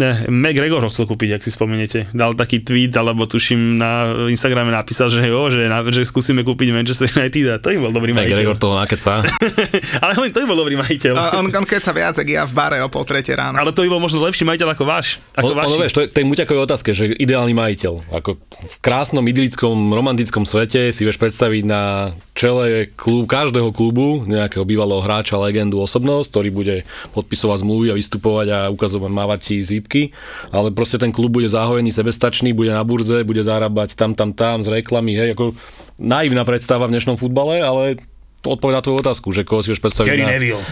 [0.00, 2.08] ne, McGregor ho chcel kúpiť, ak si spomeniete.
[2.16, 6.72] Dal taký tweet, alebo tuším na Instagrame napísal, že jo, že, na, že skúsime kúpiť
[6.72, 8.32] Manchester United a to by bol dobrý majiteľ.
[8.32, 9.20] McGregor toho nakeca.
[10.02, 11.14] Ale to by bol dobrý majiteľ.
[11.20, 13.60] A on, on keď sa viac, ja v bare o pol tretie ráno.
[13.60, 15.20] Ale to by bol možno lepší majiteľ ako váš.
[15.36, 18.08] Ako on, ono, vieš, to je tej muťakovej otázke, že ideálny majiteľ.
[18.24, 24.64] Ako v krásnom, idylickom, romantickom svete si vieš predstaviť na čele klub, každého klubu nejakého
[24.64, 26.76] bývalého hráča, legendu, osobnosť, ktorý bude
[27.12, 30.02] podpisovať zmluvy a vystupovať a ukazovať, mávať ti zvípky,
[30.50, 34.62] ale proste ten klub bude zahojený, sebestačný, bude na burze, bude zarábať tam, tam, tam
[34.62, 35.54] z reklamy, hej, ako
[35.96, 38.00] naivná predstava v dnešnom futbale, ale
[38.44, 40.10] to odpoveď na tvoju otázku, že koho si vieš predstaviť.
[40.12, 40.30] Gary na...
[40.36, 40.64] Neville.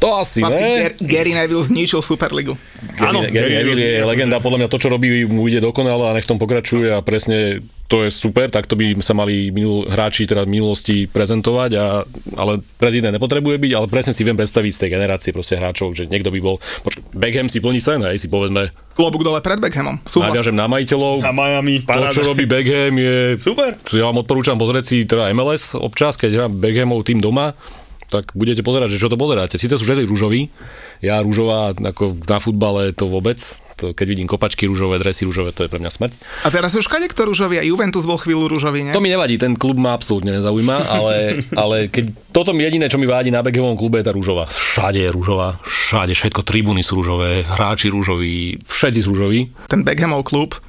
[0.00, 0.96] To asi Chlapci, ne.
[1.04, 2.56] Gary Neville zničil Superligu.
[2.96, 6.16] Áno, Gary, Gary Neville je legenda, podľa mňa to, čo robí, mu ide dokonale a
[6.16, 7.60] nech tom pokračuje a presne
[7.90, 12.06] to je super, tak to by sa mali minul, hráči teda v minulosti prezentovať, a,
[12.38, 16.06] ale prezident nepotrebuje byť, ale presne si viem predstaviť z tej generácie proste hráčov, že
[16.06, 18.70] niekto by bol, počkaj, Beckham si plní sen, hej, si povedzme.
[18.94, 20.30] Klobúk dole pred Beckhamom, súhlas.
[20.30, 21.26] Naviažem na majiteľov.
[21.26, 22.14] Na Miami, paráda.
[22.14, 23.34] To, čo robí Beckham je...
[23.42, 23.74] Super.
[23.90, 27.58] Ja vám odporúčam pozrieť si teda MLS občas, keď hrá Beckhamov tým doma,
[28.10, 29.58] tak budete pozerať, že čo to pozeráte.
[29.58, 30.50] Sice sú všetci rúžoví,
[31.00, 33.40] ja rúžová ako na futbale to vôbec,
[33.80, 36.12] to, keď vidím kopačky rúžové, dresy rúžové, to je pre mňa smrť.
[36.44, 38.92] A teraz už kade kto rúžový a Juventus bol chvíľu rúžový, nie?
[38.92, 41.14] To mi nevadí, ten klub ma absolútne nezaujíma, ale,
[41.62, 44.44] ale keď toto mi jediné, čo mi vádi na Beckhamovom klube je tá rúžová.
[44.52, 49.48] Všade je rúžová, všade, všetko tribúny sú rúžové, hráči rúžoví, všetci sú rúžoví.
[49.72, 50.60] Ten Beckhamov klub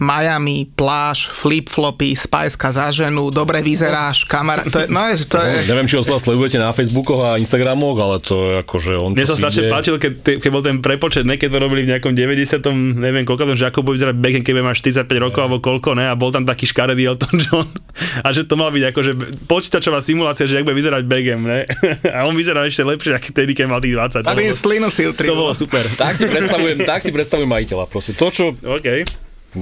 [0.00, 5.68] Miami, pláž, flip-flopy, spajska za ženu, dobre vyzeráš, kamera, to je, no, je, to je...
[5.68, 9.12] Neviem, či ho sledujete na Facebookoch a Instagramoch, ale to je akože on...
[9.12, 12.16] Mne sa strašne páčil, keď, keď bol ten prepočet, ne, keď to robili v nejakom
[12.16, 12.64] 90.
[12.96, 16.16] neviem koľko, že ako bude vyzerať Beckham, keď máš 45 rokov alebo koľko, ne, a
[16.16, 17.68] bol tam taký škaredý Elton John
[18.24, 19.12] a že to mal byť akože
[19.44, 21.68] počítačová simulácia, že ak bude vyzerať Beckham, ne,
[22.16, 24.24] a on vyzerá ešte lepšie, ako tedy, keď mal tých 20.
[24.24, 25.84] Tady slinu si To bolo super.
[25.84, 28.16] Tak si predstavujem, tak si predstavujem majiteľa, proste.
[28.16, 29.04] To, čo OK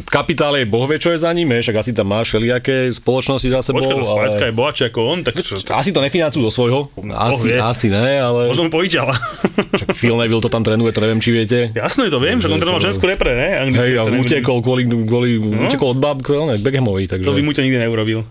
[0.07, 3.61] kapitál je, boh vie, čo je za ním, však asi tam máš všelijaké spoločnosti za
[3.63, 3.83] sebou.
[3.83, 5.59] Počkaj, to Spajska je bohatšie ako on, tak čo?
[5.75, 8.55] Asi to nefinancujú do svojho, asi, asi ne, ale...
[8.55, 9.15] Možno mu požičala.
[9.79, 11.59] Však Phil Neville to tam trénuje, to neviem, či viete.
[11.75, 13.67] Jasné, to viem, že on trénoval ženskú repre, ne?
[13.75, 15.67] Hej, ale utekol kvôli, kvôli no?
[15.67, 17.27] utekol od bab ne, Beckhamovej, takže...
[17.27, 18.23] To by mu to nikdy neurobil.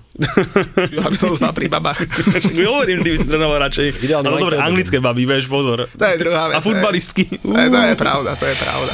[0.95, 2.07] ja by som zostal pri babách.
[2.43, 3.88] Však hovorím, ty by si trénoval radšej.
[4.03, 5.88] Ideálne ale dobre, anglické baby, vieš, pozor.
[5.91, 6.55] To je druhá vec.
[6.55, 7.28] A futbalistky.
[7.43, 8.93] To je, to je pravda, to je pravda.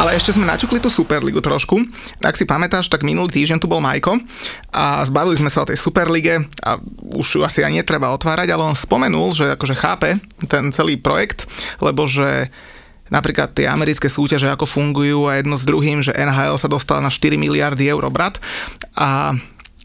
[0.00, 1.76] Ale ešte sme naťukli tú Superligu trošku.
[2.24, 4.16] Ak si pamätáš, tak minulý týždeň tu bol Majko
[4.72, 6.80] a zbavili sme sa o tej Superlige a
[7.12, 10.16] už ju asi aj netreba otvárať, ale on spomenul, že akože chápe
[10.48, 11.44] ten celý projekt,
[11.84, 12.48] lebo že
[13.12, 17.12] napríklad tie americké súťaže, ako fungujú a jedno s druhým, že NHL sa dostala na
[17.12, 18.40] 4 miliardy eur brat.
[18.96, 19.36] A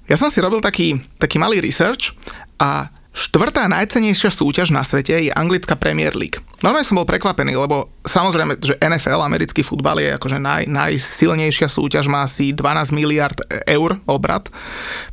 [0.07, 2.15] ja som si robil taký, taký malý research
[2.55, 6.43] a Štvrtá najcenejšia súťaž na svete je anglická Premier League.
[6.59, 12.11] Normálne som bol prekvapený, lebo samozrejme, že NFL, americký futbal je akože naj, najsilnejšia súťaž,
[12.11, 14.51] má asi 12 miliard eur obrat.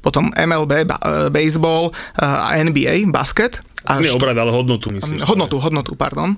[0.03, 3.63] Potom MLB, ba, e, baseball e, a NBA, basket.
[3.87, 5.23] A Nie št- obrad, ale hodnotu myslím.
[5.23, 6.35] Hodnotu, hodnotu, pardon.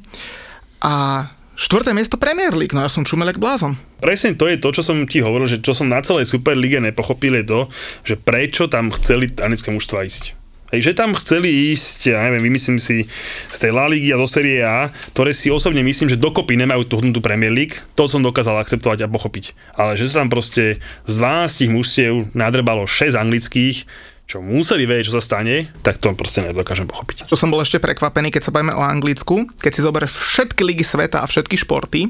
[0.85, 3.79] A Štvrté miesto Premier League, no ja som čumelek blázon.
[4.03, 6.83] Presne to je to, čo som ti hovoril, že čo som na celej Super Lige
[6.83, 7.61] nepochopil je to,
[8.03, 10.44] že prečo tam chceli anglické mužstva ísť.
[10.75, 13.07] Hej, že tam chceli ísť, ja neviem, vymyslím si
[13.55, 16.83] z tej La Ligy a zo Serie A, ktoré si osobne myslím, že dokopy nemajú
[16.91, 19.55] tú hodnotu Premier League, to som dokázal akceptovať a pochopiť.
[19.79, 23.87] Ale že sa tam proste z 12 mužstiev nadrbalo 6 anglických,
[24.25, 27.29] čo museli vedieť, čo sa stane, tak to proste nedokážem pochopiť.
[27.29, 30.85] Čo som bol ešte prekvapený, keď sa bavíme o Anglicku, keď si zoberieš všetky ligy
[30.85, 32.09] sveta a všetky športy,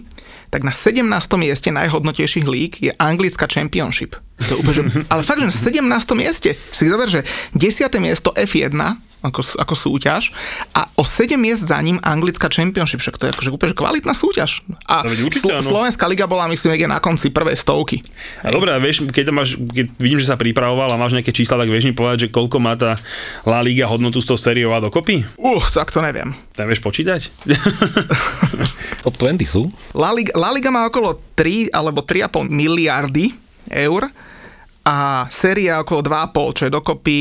[0.55, 1.03] tak na 17.
[1.35, 4.15] mieste najhodnotejších líg je anglická Championship.
[4.47, 5.83] To úplne, že, ale fakt, že na 17.
[6.15, 6.55] mieste.
[6.55, 7.27] Si zober, že
[7.59, 7.91] 10.
[7.99, 8.71] miesto F1
[9.25, 10.37] ako, ako súťaž
[10.77, 14.61] a o 7 miest za ním anglická Championship, však to je akože úplne kvalitná súťaž.
[14.85, 18.05] A určite, Slo- Slovenská liga bola, myslím, je na konci prvej stovky.
[18.45, 21.57] A dobre, a vieš, keď, máš, keď vidím, že sa pripravoval a máš nejaké čísla,
[21.57, 23.01] tak vieš mi povedať, že koľko má tá
[23.49, 25.25] La Liga hodnotu s tou sériou a dokopy?
[25.41, 26.37] Uh, tak to neviem.
[26.53, 27.33] Tak vieš počítať?
[29.05, 29.72] Top 20 sú.
[29.97, 33.33] La Liga, La Liga má okolo 3 alebo 3,5 miliardy
[33.72, 34.12] eur
[34.85, 37.20] a séria okolo 2,5, čo je dokopy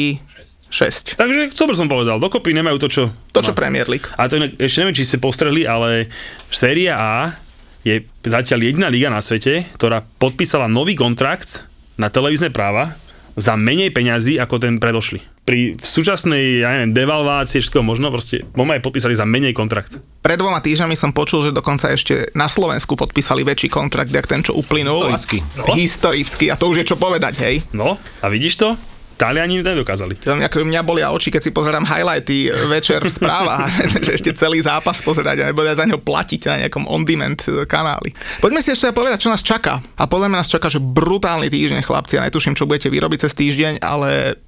[0.74, 1.22] 6.
[1.22, 3.04] Takže, co som povedal, dokopy nemajú to, čo...
[3.30, 3.62] To, čo má.
[3.62, 4.10] Premier League.
[4.18, 6.10] A to ešte neviem, či ste postreli, ale
[6.50, 7.38] séria A
[7.86, 11.70] je zatiaľ jediná liga na svete, ktorá podpísala nový kontrakt
[12.00, 12.98] na televízne práva
[13.38, 15.22] za menej peňazí ako ten predošli.
[15.44, 20.00] Pri súčasnej, ja neviem, devalvácii, všetko možno, proste aj podpísali za menej kontrakt.
[20.24, 24.40] Pred dvoma týždňami som počul, že dokonca ešte na Slovensku podpísali väčší kontrakt, jak ten,
[24.40, 25.12] čo uplynul.
[25.12, 25.44] Historicky.
[25.44, 25.74] A, no?
[25.76, 26.46] Historicky.
[26.48, 27.56] A to už je čo povedať, hej?
[27.76, 28.80] No, a vidíš to?
[29.14, 30.18] Taliani nedokázali.
[30.18, 33.70] Mňa, mňa bolia oči, keď si pozerám highlighty večer v správach,
[34.06, 37.40] že ešte celý zápas pozerať a nebude za ňo platiť na nejakom on-demand
[37.70, 38.12] kanáli.
[38.42, 39.80] Poďme si ešte povedať, čo nás čaká.
[39.98, 42.18] A podľa mňa nás čaká, že brutálny týždeň, chlapci.
[42.18, 44.42] Ja netuším, čo budete vyrobiť cez týždeň, ale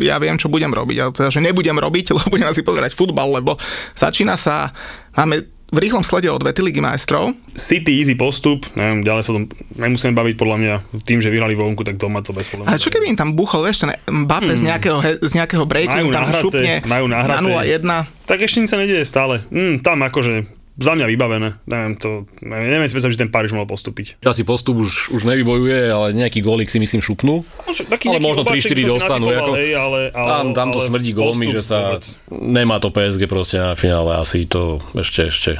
[0.00, 3.28] ja viem, čo budem robiť, ale teda, že nebudem robiť, lebo budem asi pozerať futbal,
[3.42, 3.56] lebo
[3.98, 4.72] začína sa,
[5.14, 7.34] máme v rýchlom slede odvety Ligy majstrov.
[7.58, 11.82] City easy postup, neviem, ďalej sa tom nemusíme baviť podľa mňa tým, že vyhrali vonku,
[11.82, 12.70] tak doma to bez problémov.
[12.70, 14.60] A čo keby im tam buchol ešte Mbappé hmm.
[14.60, 17.42] z, nejakého, z nejakého breaku, majú tam nahraté, šupne majú nahraté.
[17.42, 18.26] na 0-1.
[18.30, 19.42] Tak ešte nič sa nedieje stále.
[19.50, 21.48] Hmm, tam akože za mňa vybavené.
[21.70, 24.18] Neviem, to, neviem, neviem si predstaviť, že ten Paríž mohol postúpiť.
[24.26, 27.46] Asi postup už, už nevybojuje, ale nejaký gólik si myslím šupnú.
[27.70, 29.30] Taký ale možno 3-4 dostanú.
[29.30, 32.04] Ako, hej, ale, ale, tam, tam to smrdí gólmi, že sa vôbec.
[32.30, 34.18] nemá to PSG proste na finále.
[34.18, 35.52] Asi to ešte, ešte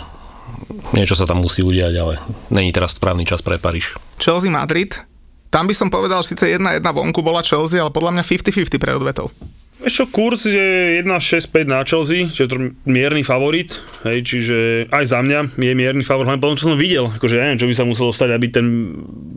[0.91, 2.19] niečo sa tam musí udiať, ale
[2.51, 3.95] není teraz správny čas pre Paríž.
[4.19, 4.99] Chelsea Madrid.
[5.55, 8.99] Tam by som povedal, síce jedna jedna vonku bola Chelsea, ale podľa mňa 50-50 pre
[8.99, 9.31] odvetov.
[9.83, 12.57] Ešte kurz je 1,65 na Chelsea, čiže to
[12.87, 17.11] mierny favorit, hej, čiže aj za mňa je mierny favorit, hlavne potom, čo som videl,
[17.11, 18.67] akože ja neviem, čo by sa muselo stať, aby ten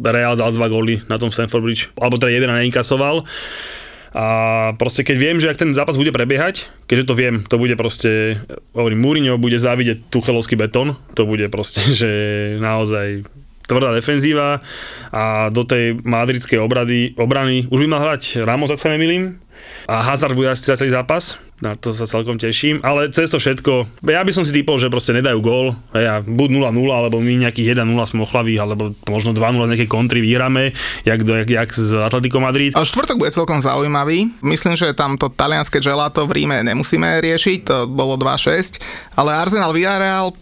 [0.05, 3.25] Real dal dva góly na tom Stamford Bridge, alebo teda jeden a neinkasoval.
[4.15, 4.25] A
[4.79, 8.39] proste keď viem, že ak ten zápas bude prebiehať, keďže to viem, to bude proste,
[8.71, 12.09] hovorím, Mourinho bude závidieť Tuchelovský betón, to bude proste, že
[12.61, 13.25] naozaj
[13.67, 14.63] tvrdá defenzíva
[15.11, 17.67] a do tej madridskej obrady, obrany.
[17.67, 19.37] Už by mal hrať Ramos, ak sa nemýlim,
[19.87, 24.05] a Hazard bude asi celý zápas, na to sa celkom teším, ale cez to všetko,
[24.05, 27.73] ja by som si typol, že proste nedajú gól, ja, buď 0-0, alebo my nejakých
[27.73, 30.75] 1-0 sme ochlaví, alebo možno 2-0 nejaké kontry vyhráme,
[31.07, 32.75] jak, jak, jak z Atletico Madrid.
[32.75, 34.29] A štvrtok bude celkom zaujímavý.
[34.43, 38.77] Myslím, že tam to talianské gelato v Ríme nemusíme riešiť, to bolo 2-6,
[39.17, 40.35] ale Arsenal Villarreal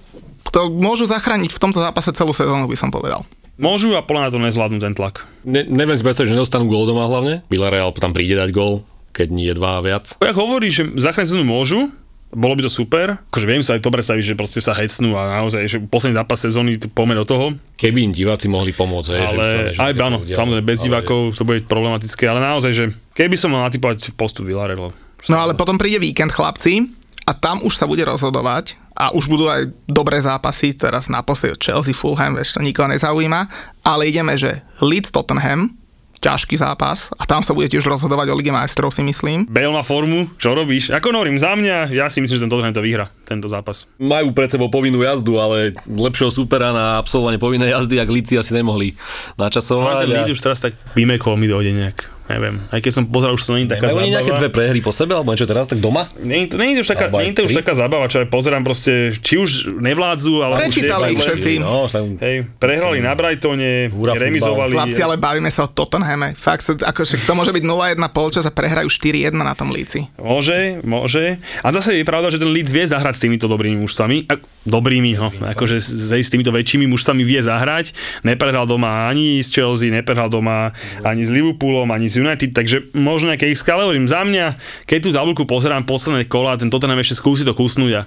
[0.51, 3.23] to môžu zachrániť v tomto zápase celú sezónu, by som povedal.
[3.55, 5.23] Môžu a podľa na to nezvládnu ten tlak.
[5.47, 7.47] Ne, neviem si predstaviť, že nedostanú gól doma hlavne.
[7.47, 8.83] Villarreal tam príde dať gól,
[9.15, 10.19] keď nie dva a viac.
[10.19, 11.87] Ja hovorí, že zachrániť sezónu môžu,
[12.35, 13.23] bolo by to super.
[13.31, 16.43] Akože viem sa aj to predstaviť, že proste sa hecnú a naozaj, že posledný zápas
[16.43, 17.45] sezóny poďme do toho.
[17.79, 20.85] Keby im diváci mohli pomôcť, hej, ale že aj áno, samozrejme bez ale...
[20.91, 22.85] divákov to bude problematické, ale naozaj, že
[23.15, 24.91] keby som mal natypovať postup Villarreal.
[25.31, 26.91] No ale potom príde víkend, chlapci,
[27.26, 31.91] a tam už sa bude rozhodovať a už budú aj dobré zápasy, teraz naposledy Chelsea,
[31.91, 33.49] Fulham, vieš, to nikoho nezaujíma,
[33.82, 35.73] ale ideme, že Leeds Tottenham,
[36.15, 39.45] ťažký zápas a tam sa bude tiež rozhodovať o Lige majstrov, si myslím.
[39.45, 40.89] Bale na formu, čo robíš?
[40.89, 43.86] Ako hovorím, za mňa, ja si myslím, že ten Tottenham to vyhra, tento zápas.
[44.01, 48.57] Majú pred sebou povinnú jazdu, ale lepšieho supera na absolvovanie povinnej jazdy, ak Líci asi
[48.57, 48.97] nemohli
[49.38, 49.93] načasovať.
[49.93, 53.38] No, ten Leeds už teraz tak vymekol mi dojde nejak neviem, aj keď som pozeral,
[53.38, 54.09] už to není taká zábava.
[54.09, 56.09] nejaké dve prehry po sebe, alebo niečo teraz, tak doma?
[56.21, 58.65] Nie, to, nie je už taká, nie je to už taká zábava, čo aj pozerám
[58.65, 61.51] proste, či už nevládzu, ale Prečítali ich všetci.
[61.61, 62.17] No, sam...
[62.17, 64.73] Hej, prehrali na Brightone, remizovali.
[64.73, 66.34] Chlapci, ale bavíme sa o Tottenhame.
[66.34, 70.09] Fakt, ako, to môže byť 0-1 polčas a prehrajú 4-1 na tom líci.
[70.17, 71.38] Môže, môže.
[71.61, 74.26] A zase je pravda, že ten Leeds vie zahrať s týmito dobrými mužstvami.
[74.65, 77.93] Dobrými, no, akože s týmito väčšími mužstvami vie zahrať.
[78.26, 80.73] Neprehral doma ani z Chelsea, neprehral doma
[81.05, 84.55] ani s Liverpoolom, ani s United, takže možno nejaké x ale hovorím za mňa,
[84.88, 88.01] keď tú tabulku pozerám posledné kola, ten Tottenham ešte skúsi to kusnúť a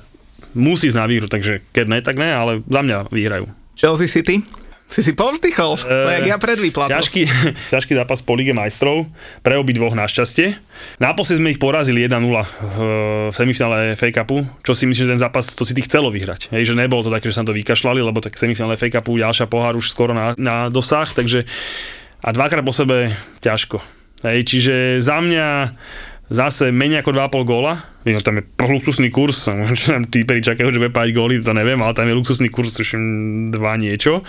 [0.56, 3.46] musí ísť na výhru, takže keď ne, tak ne, ale za mňa vyhrajú.
[3.78, 4.42] Chelsea City?
[4.88, 6.88] Si si povzdychol, uh, jak ja pred výplatou.
[6.88, 7.28] Ťažký,
[7.76, 9.04] ťažký zápas po Lige majstrov,
[9.44, 10.56] pre obi dvoch našťastie.
[10.96, 12.16] Naposledy sme ich porazili 1-0
[13.28, 16.48] v semifinále FA Cupu, čo si myslím, že ten zápas to si ty chcelo vyhrať.
[16.56, 19.44] Hej, že nebolo to také, že sa to vykašľali, lebo tak semifinále FA Cupu, ďalšia
[19.44, 21.44] pohár už skoro na, na dosah, takže
[22.22, 23.14] a dvakrát po sebe
[23.44, 23.78] ťažko.
[24.26, 25.78] Hej, čiže za mňa
[26.28, 27.72] zase menej ako 2,5 góla.
[28.08, 29.48] No, tam je luxusný kurz,
[29.78, 32.76] čo tam típeri čakajú, že bude páť góly, to neviem, ale tam je luxusný kurz,
[32.80, 32.98] už
[33.52, 34.24] 2 niečo.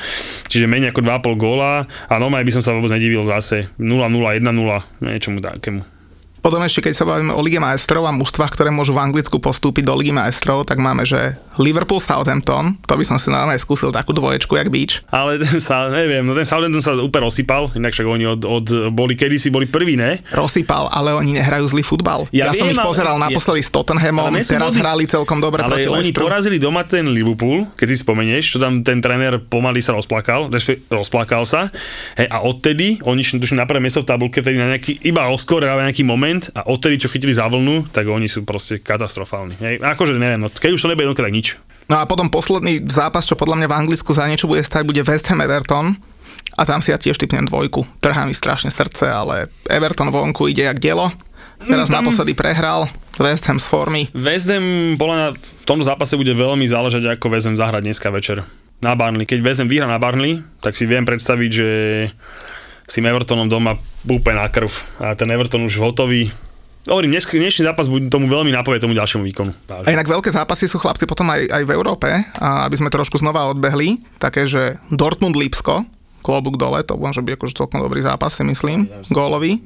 [0.47, 4.45] Čiže menej ako 2,5 góla a normálne by som sa vôbec nedivil zase 0-0, 1-0,
[5.03, 5.98] niečomu takému.
[6.39, 9.83] Potom ešte, keď sa bavíme o Lige majstrov a mužstvách, ktoré môžu v Anglicku postúpiť
[9.83, 14.15] do Ligy majstrov, tak máme, že Liverpool Southampton, to by som si normálne skúsil takú
[14.15, 15.03] dvoječku, jak beach.
[15.11, 18.65] Ale ten sa, neviem, no ten Southampton sa úplne rozsypal, inak však oni od, od
[18.95, 20.23] boli, kedysi boli prví, ne?
[20.31, 22.31] Rozsypal, ale oni nehrajú zlý futbal.
[22.31, 25.67] Ja, ja viem, som ich pozeral ale, naposledy s Tottenhamom, teraz boli, hrali celkom dobre
[25.67, 26.23] ale proti oni Leicesteru.
[26.23, 30.47] porazili doma ten Liverpool, keď si spomenieš, čo tam ten tréner pomaly sa rozplakal,
[30.87, 31.67] rozplakal sa.
[32.15, 35.67] Hej, a odtedy, oni šli na prvé miesto v tabulke, vtedy na nejaký, iba oskore,
[35.67, 39.55] nejaký moment a odtedy, čo chytili za vlnu, tak oni sú proste katastrofálni.
[39.59, 39.75] Hej.
[39.81, 41.57] Akože neviem, no, keď už to nebude jednotka, tak nič.
[41.89, 45.01] No a potom posledný zápas, čo podľa mňa v Anglicku za niečo bude stať, bude
[45.01, 45.97] West Ham Everton.
[46.53, 47.87] A tam si ja tiež typnem dvojku.
[47.97, 51.09] Trhá mi strašne srdce, ale Everton vonku ide jak dielo.
[51.59, 52.87] Teraz mm, naposledy prehral
[53.19, 54.07] West Ham z formy.
[54.15, 55.29] West Ham bola na
[55.67, 58.45] tomto zápase bude veľmi záležať, ako West Ham zahrať dneska večer
[58.79, 59.27] na Barnley.
[59.27, 61.69] Keď West Ham vyhra na Barnley, tak si viem predstaviť, že
[62.89, 63.77] s tým Evertonom doma
[64.09, 64.73] úplne na krv.
[64.97, 66.33] A ten Everton už hotový,
[66.87, 69.51] Hovorím, dnešný zápas bude tomu veľmi napovie tomu ďalšiemu výkonu.
[69.69, 73.19] A inak veľké zápasy sú chlapci potom aj, aj v Európe, a aby sme trošku
[73.19, 75.85] znova odbehli, také, že Dortmund-Lipsko,
[76.23, 79.61] klobúk dole, to môže byť akože celkom dobrý zápas, si myslím, gólový.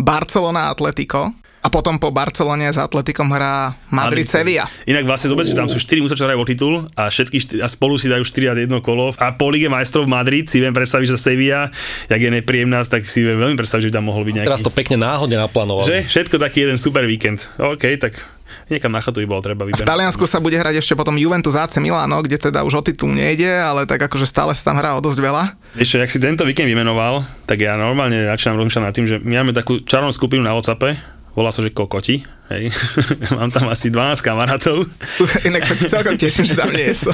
[0.00, 4.66] Barcelona-Atletico, a potom po Barcelone s Atletikom hrá Madrid, Madrid Sevilla.
[4.82, 7.70] Inak vlastne dobre, že tam sú 4 musia, čo hrajú o titul a všetky a
[7.70, 9.14] spolu si dajú 4 a 1 kolo.
[9.14, 11.70] A po Lige majstrov Madrid si viem predstaviť, že Sevilla,
[12.10, 14.48] jak je nepríjemná, tak si viem veľmi predstaviť, že by tam mohol byť nejaký...
[14.50, 15.86] Teraz to pekne náhodne naplánovali.
[15.86, 15.98] Že?
[16.10, 17.46] Všetko taký jeden super víkend.
[17.62, 18.18] OK, tak
[18.66, 19.86] niekam na chatu by bolo treba vyberať.
[19.86, 23.14] V Taliansku sa bude hrať ešte potom Juventus AC Milano, kde teda už o titul
[23.14, 25.44] nejde, ale tak akože stále sa tam hrá o dosť veľa.
[25.78, 29.34] Ešte, ak si tento víkend vymenoval, tak ja normálne začínam rozmýšľať nad tým, že my
[29.40, 32.20] máme takú čarovnú skupinu na WhatsAppe, volá sa, že Kokoti,
[32.52, 32.68] hej.
[33.36, 34.84] Mám tam asi 12 kamarátov.
[35.48, 37.12] Inak sa celkom teším, že tam nie som.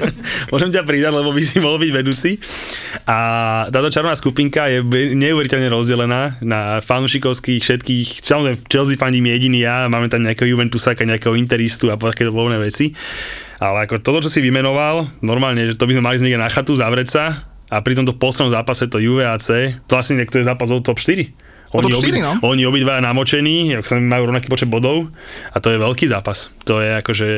[0.54, 2.38] Môžem ťa pridať, lebo by si mohol byť vedúci.
[3.10, 3.18] A
[3.70, 9.90] táto čarovná skupinka je neuveriteľne rozdelená na fanúšikovských všetkých, samozrejme v Chelsea fandím jediný ja,
[9.90, 12.94] máme tam nejakého Juventusáka, nejakého Interistu a takéto voľné veci.
[13.56, 16.52] Ale ako toto, čo si vymenoval, normálne, že to by sme mali z niekde na
[16.52, 17.24] chatu zavrieť sa
[17.72, 21.45] a pri tomto poslednom zápase to UVAC, vlastne to je zápas o top 4
[21.76, 22.32] oni, 4, obi, no?
[22.40, 25.12] oni obidva namočení, majú rovnaký počet bodov
[25.52, 26.48] a to je veľký zápas.
[26.64, 27.28] To je akože...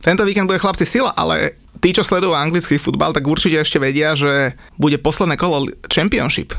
[0.00, 4.16] Tento víkend bude chlapci sila, ale tí, čo sledujú anglický futbal, tak určite ešte vedia,
[4.16, 6.56] že bude posledné kolo Championship.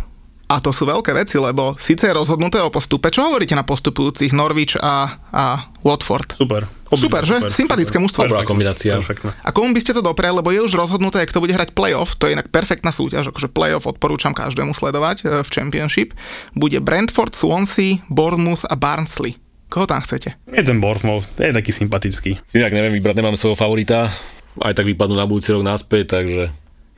[0.52, 3.08] A to sú veľké veci, lebo síce je rozhodnuté o postupe.
[3.08, 6.36] Čo hovoríte na postupujúcich Norwich a, a Watford?
[6.36, 6.68] Super.
[6.92, 7.40] Super, že?
[7.48, 8.28] Sympatické mužstvo.
[8.28, 9.00] Dobrá kombinácia.
[9.00, 9.32] Perfektné.
[9.48, 12.28] A komu by ste to dopriali, lebo je už rozhodnuté, kto bude hrať playoff, to
[12.28, 16.12] je inak perfektná súťaž, akože playoff odporúčam každému sledovať e, v Championship.
[16.52, 19.40] Bude Brentford, Swansea, Bournemouth a Barnsley.
[19.72, 20.36] Koho tam chcete?
[20.52, 22.44] Je ten Bournemouth, je taký sympatický.
[22.52, 24.12] Inak neviem vybrať, nemám svojho favorita.
[24.60, 26.52] Aj tak vypadnú na budúci rok naspäť, takže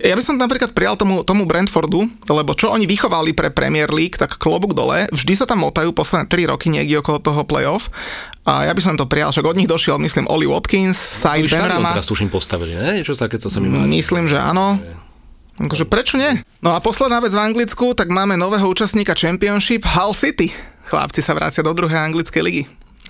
[0.03, 4.19] Ja by som napríklad prijal tomu, tomu Brentfordu, lebo čo oni vychovali pre Premier League,
[4.19, 7.87] tak klobúk dole, vždy sa tam motajú posledné 3 roky niekde okolo toho playoff.
[8.43, 11.95] A ja by som to prijal, však od nich došiel, myslím, Oli Watkins, Said Benrama.
[11.95, 12.99] teraz tuším postavili, ne?
[12.99, 13.87] Niečo také, co sa mi má.
[13.87, 14.75] Myslím, že áno.
[15.55, 16.35] Akože prečo nie?
[16.59, 20.51] No a posledná vec v Anglicku, tak máme nového účastníka Championship, Hull City.
[20.83, 22.63] Chlapci sa vrácia do druhej anglickej ligy.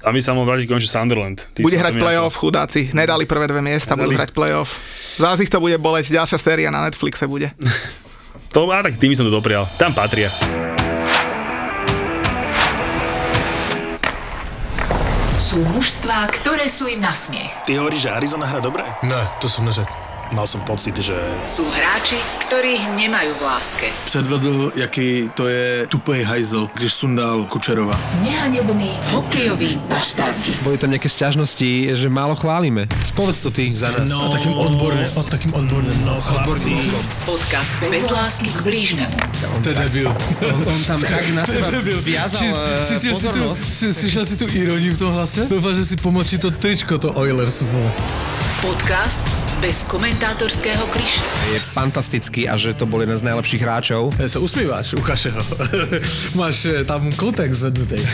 [0.04, 1.48] A my sa mohol vrátiť končí Sunderland.
[1.56, 2.92] Tí Bude hrať playoff, chudáci.
[2.92, 4.84] Nedali prvé dve miesta, budú hrať playoff.
[5.16, 7.52] Zás ich to bude boleť, ďalšia séria na Netflixe bude.
[8.54, 9.66] To, a tak tými som to doprial.
[9.82, 10.30] Tam patria.
[15.42, 17.50] Sú mužstvá, ktoré sú im na smiech.
[17.66, 18.86] Ty hovoríš, že Arizona hra dobre?
[19.02, 19.90] Ne, to jsem neřekl.
[20.34, 21.14] Mal som pocit, že
[21.46, 22.18] Sú hráči,
[22.50, 23.86] ktorých nemajú v láske.
[24.10, 27.94] Předvedl, jaký to je tupej hajzel, když sundal Kučerova.
[28.26, 30.58] Nehanebný hokejoví bastardi.
[30.66, 32.90] Boli tam nejaké sťažnosti, že málo chválime.
[33.14, 34.10] Povedz to ty za nás.
[34.10, 34.26] No.
[34.26, 36.74] A takým odborným, o takým odborným, no chlapci.
[37.30, 39.14] Podcast bez lásky k blížnemu.
[39.62, 40.10] To je debil.
[40.50, 41.70] On, on tam tak na seba
[42.02, 43.42] viazal Či, eh, cítil si tu,
[43.94, 45.46] slyšel si tu ironii v tom hlase?
[45.46, 47.62] Doufám, že si pomočí to tričko, to Oilers.
[48.66, 49.22] Podcast
[49.64, 49.84] bez
[50.24, 51.20] komentátorského kliše.
[51.52, 54.08] Je fantastický a že to bol jeden z najlepších hráčov.
[54.16, 55.44] Ja sa usmíváš, ukáže ho.
[56.40, 58.00] Máš eh, tam kontext zvednutý.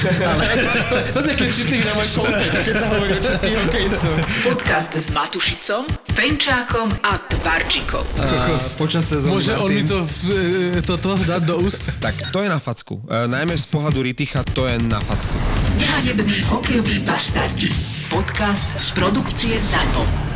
[1.14, 4.14] To je citlivý na môj kontext, keď sa hovorí o českých hokejistov.
[4.41, 5.86] Podcast s Matušicom,
[6.18, 8.05] Fenčákom a Tvarčikom.
[8.18, 8.74] Kokos.
[8.74, 11.93] Počas sezóny Môže on mi to, eh, toto dať do úst?
[12.01, 13.05] Tak to je na facku.
[13.05, 15.36] E, najmä z pohľadu Riticha to je na facku.
[15.78, 17.70] Nehanebný hokejoví bastardi.
[18.10, 20.28] Podcast z produkcie ZAPO.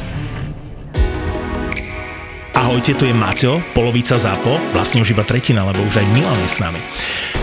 [2.63, 6.47] Ahojte, tu je Maťo, polovica ZAPO, vlastne už iba tretina, lebo už aj Milan je
[6.47, 6.79] s nami.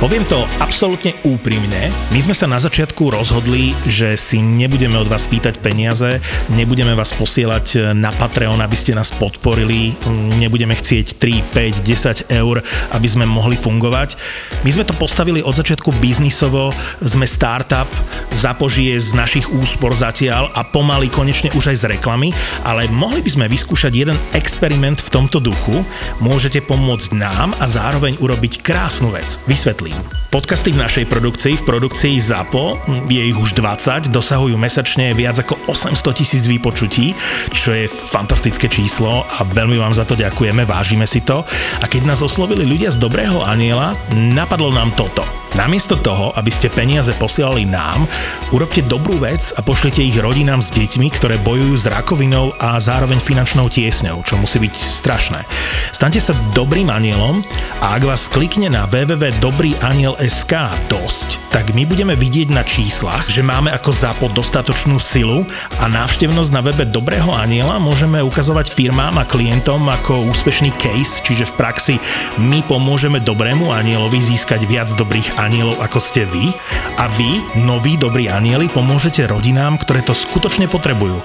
[0.00, 5.28] Poviem to absolútne úprimne, my sme sa na začiatku rozhodli, že si nebudeme od vás
[5.28, 6.24] pýtať peniaze,
[6.56, 9.92] nebudeme vás posielať na Patreon, aby ste nás podporili,
[10.40, 12.64] nebudeme chcieť 3, 5, 10 eur,
[12.96, 14.16] aby sme mohli fungovať.
[14.64, 16.72] My sme to postavili od začiatku biznisovo,
[17.04, 17.92] sme startup,
[18.32, 22.32] zapožije z našich úspor zatiaľ a pomaly konečne už aj z reklamy,
[22.64, 25.82] ale mohli by sme vyskúšať jeden experiment v tomto duchu.
[26.22, 29.42] Môžete pomôcť nám a zároveň urobiť krásnu vec.
[29.50, 29.98] Vysvetlím.
[30.30, 32.78] Podcasty v našej produkcii, v produkcii ZAPO,
[33.10, 37.18] je ich už 20, dosahujú mesačne viac ako 800 tisíc vypočutí,
[37.50, 41.42] čo je fantastické číslo a veľmi vám za to ďakujeme, vážime si to.
[41.82, 45.26] A keď nás oslovili ľudia z Dobrého aniela, napadlo nám toto.
[45.58, 48.06] Namiesto toho, aby ste peniaze posielali nám,
[48.54, 53.18] urobte dobrú vec a pošlite ich rodinám s deťmi, ktoré bojujú s rakovinou a zároveň
[53.18, 55.48] finančnou tiesňou, čo musí byť strašné.
[55.96, 57.40] Staňte sa dobrým anielom
[57.80, 60.52] a ak vás klikne na www.dobrýaniel.sk
[60.92, 65.48] dosť, tak my budeme vidieť na číslach, že máme ako zápo dostatočnú silu
[65.80, 71.48] a návštevnosť na webe Dobrého aniela môžeme ukazovať firmám a klientom ako úspešný case, čiže
[71.48, 71.94] v praxi
[72.36, 76.52] my pomôžeme dobrému anielovi získať viac dobrých anielov ako ste vy
[77.00, 81.22] a vy, noví dobrí anieli, pomôžete rodinám, ktoré to skutočne potrebujú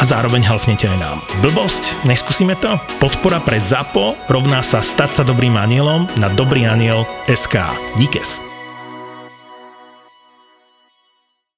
[0.00, 1.18] a zároveň halfnete aj nám.
[1.44, 2.08] Blbosť?
[2.08, 2.80] Neskúsime to?
[3.10, 7.58] Podpora pre ZAPO rovná sa stať sa dobrým anielom na dobrýaniel.sk.
[7.98, 8.49] Díkes.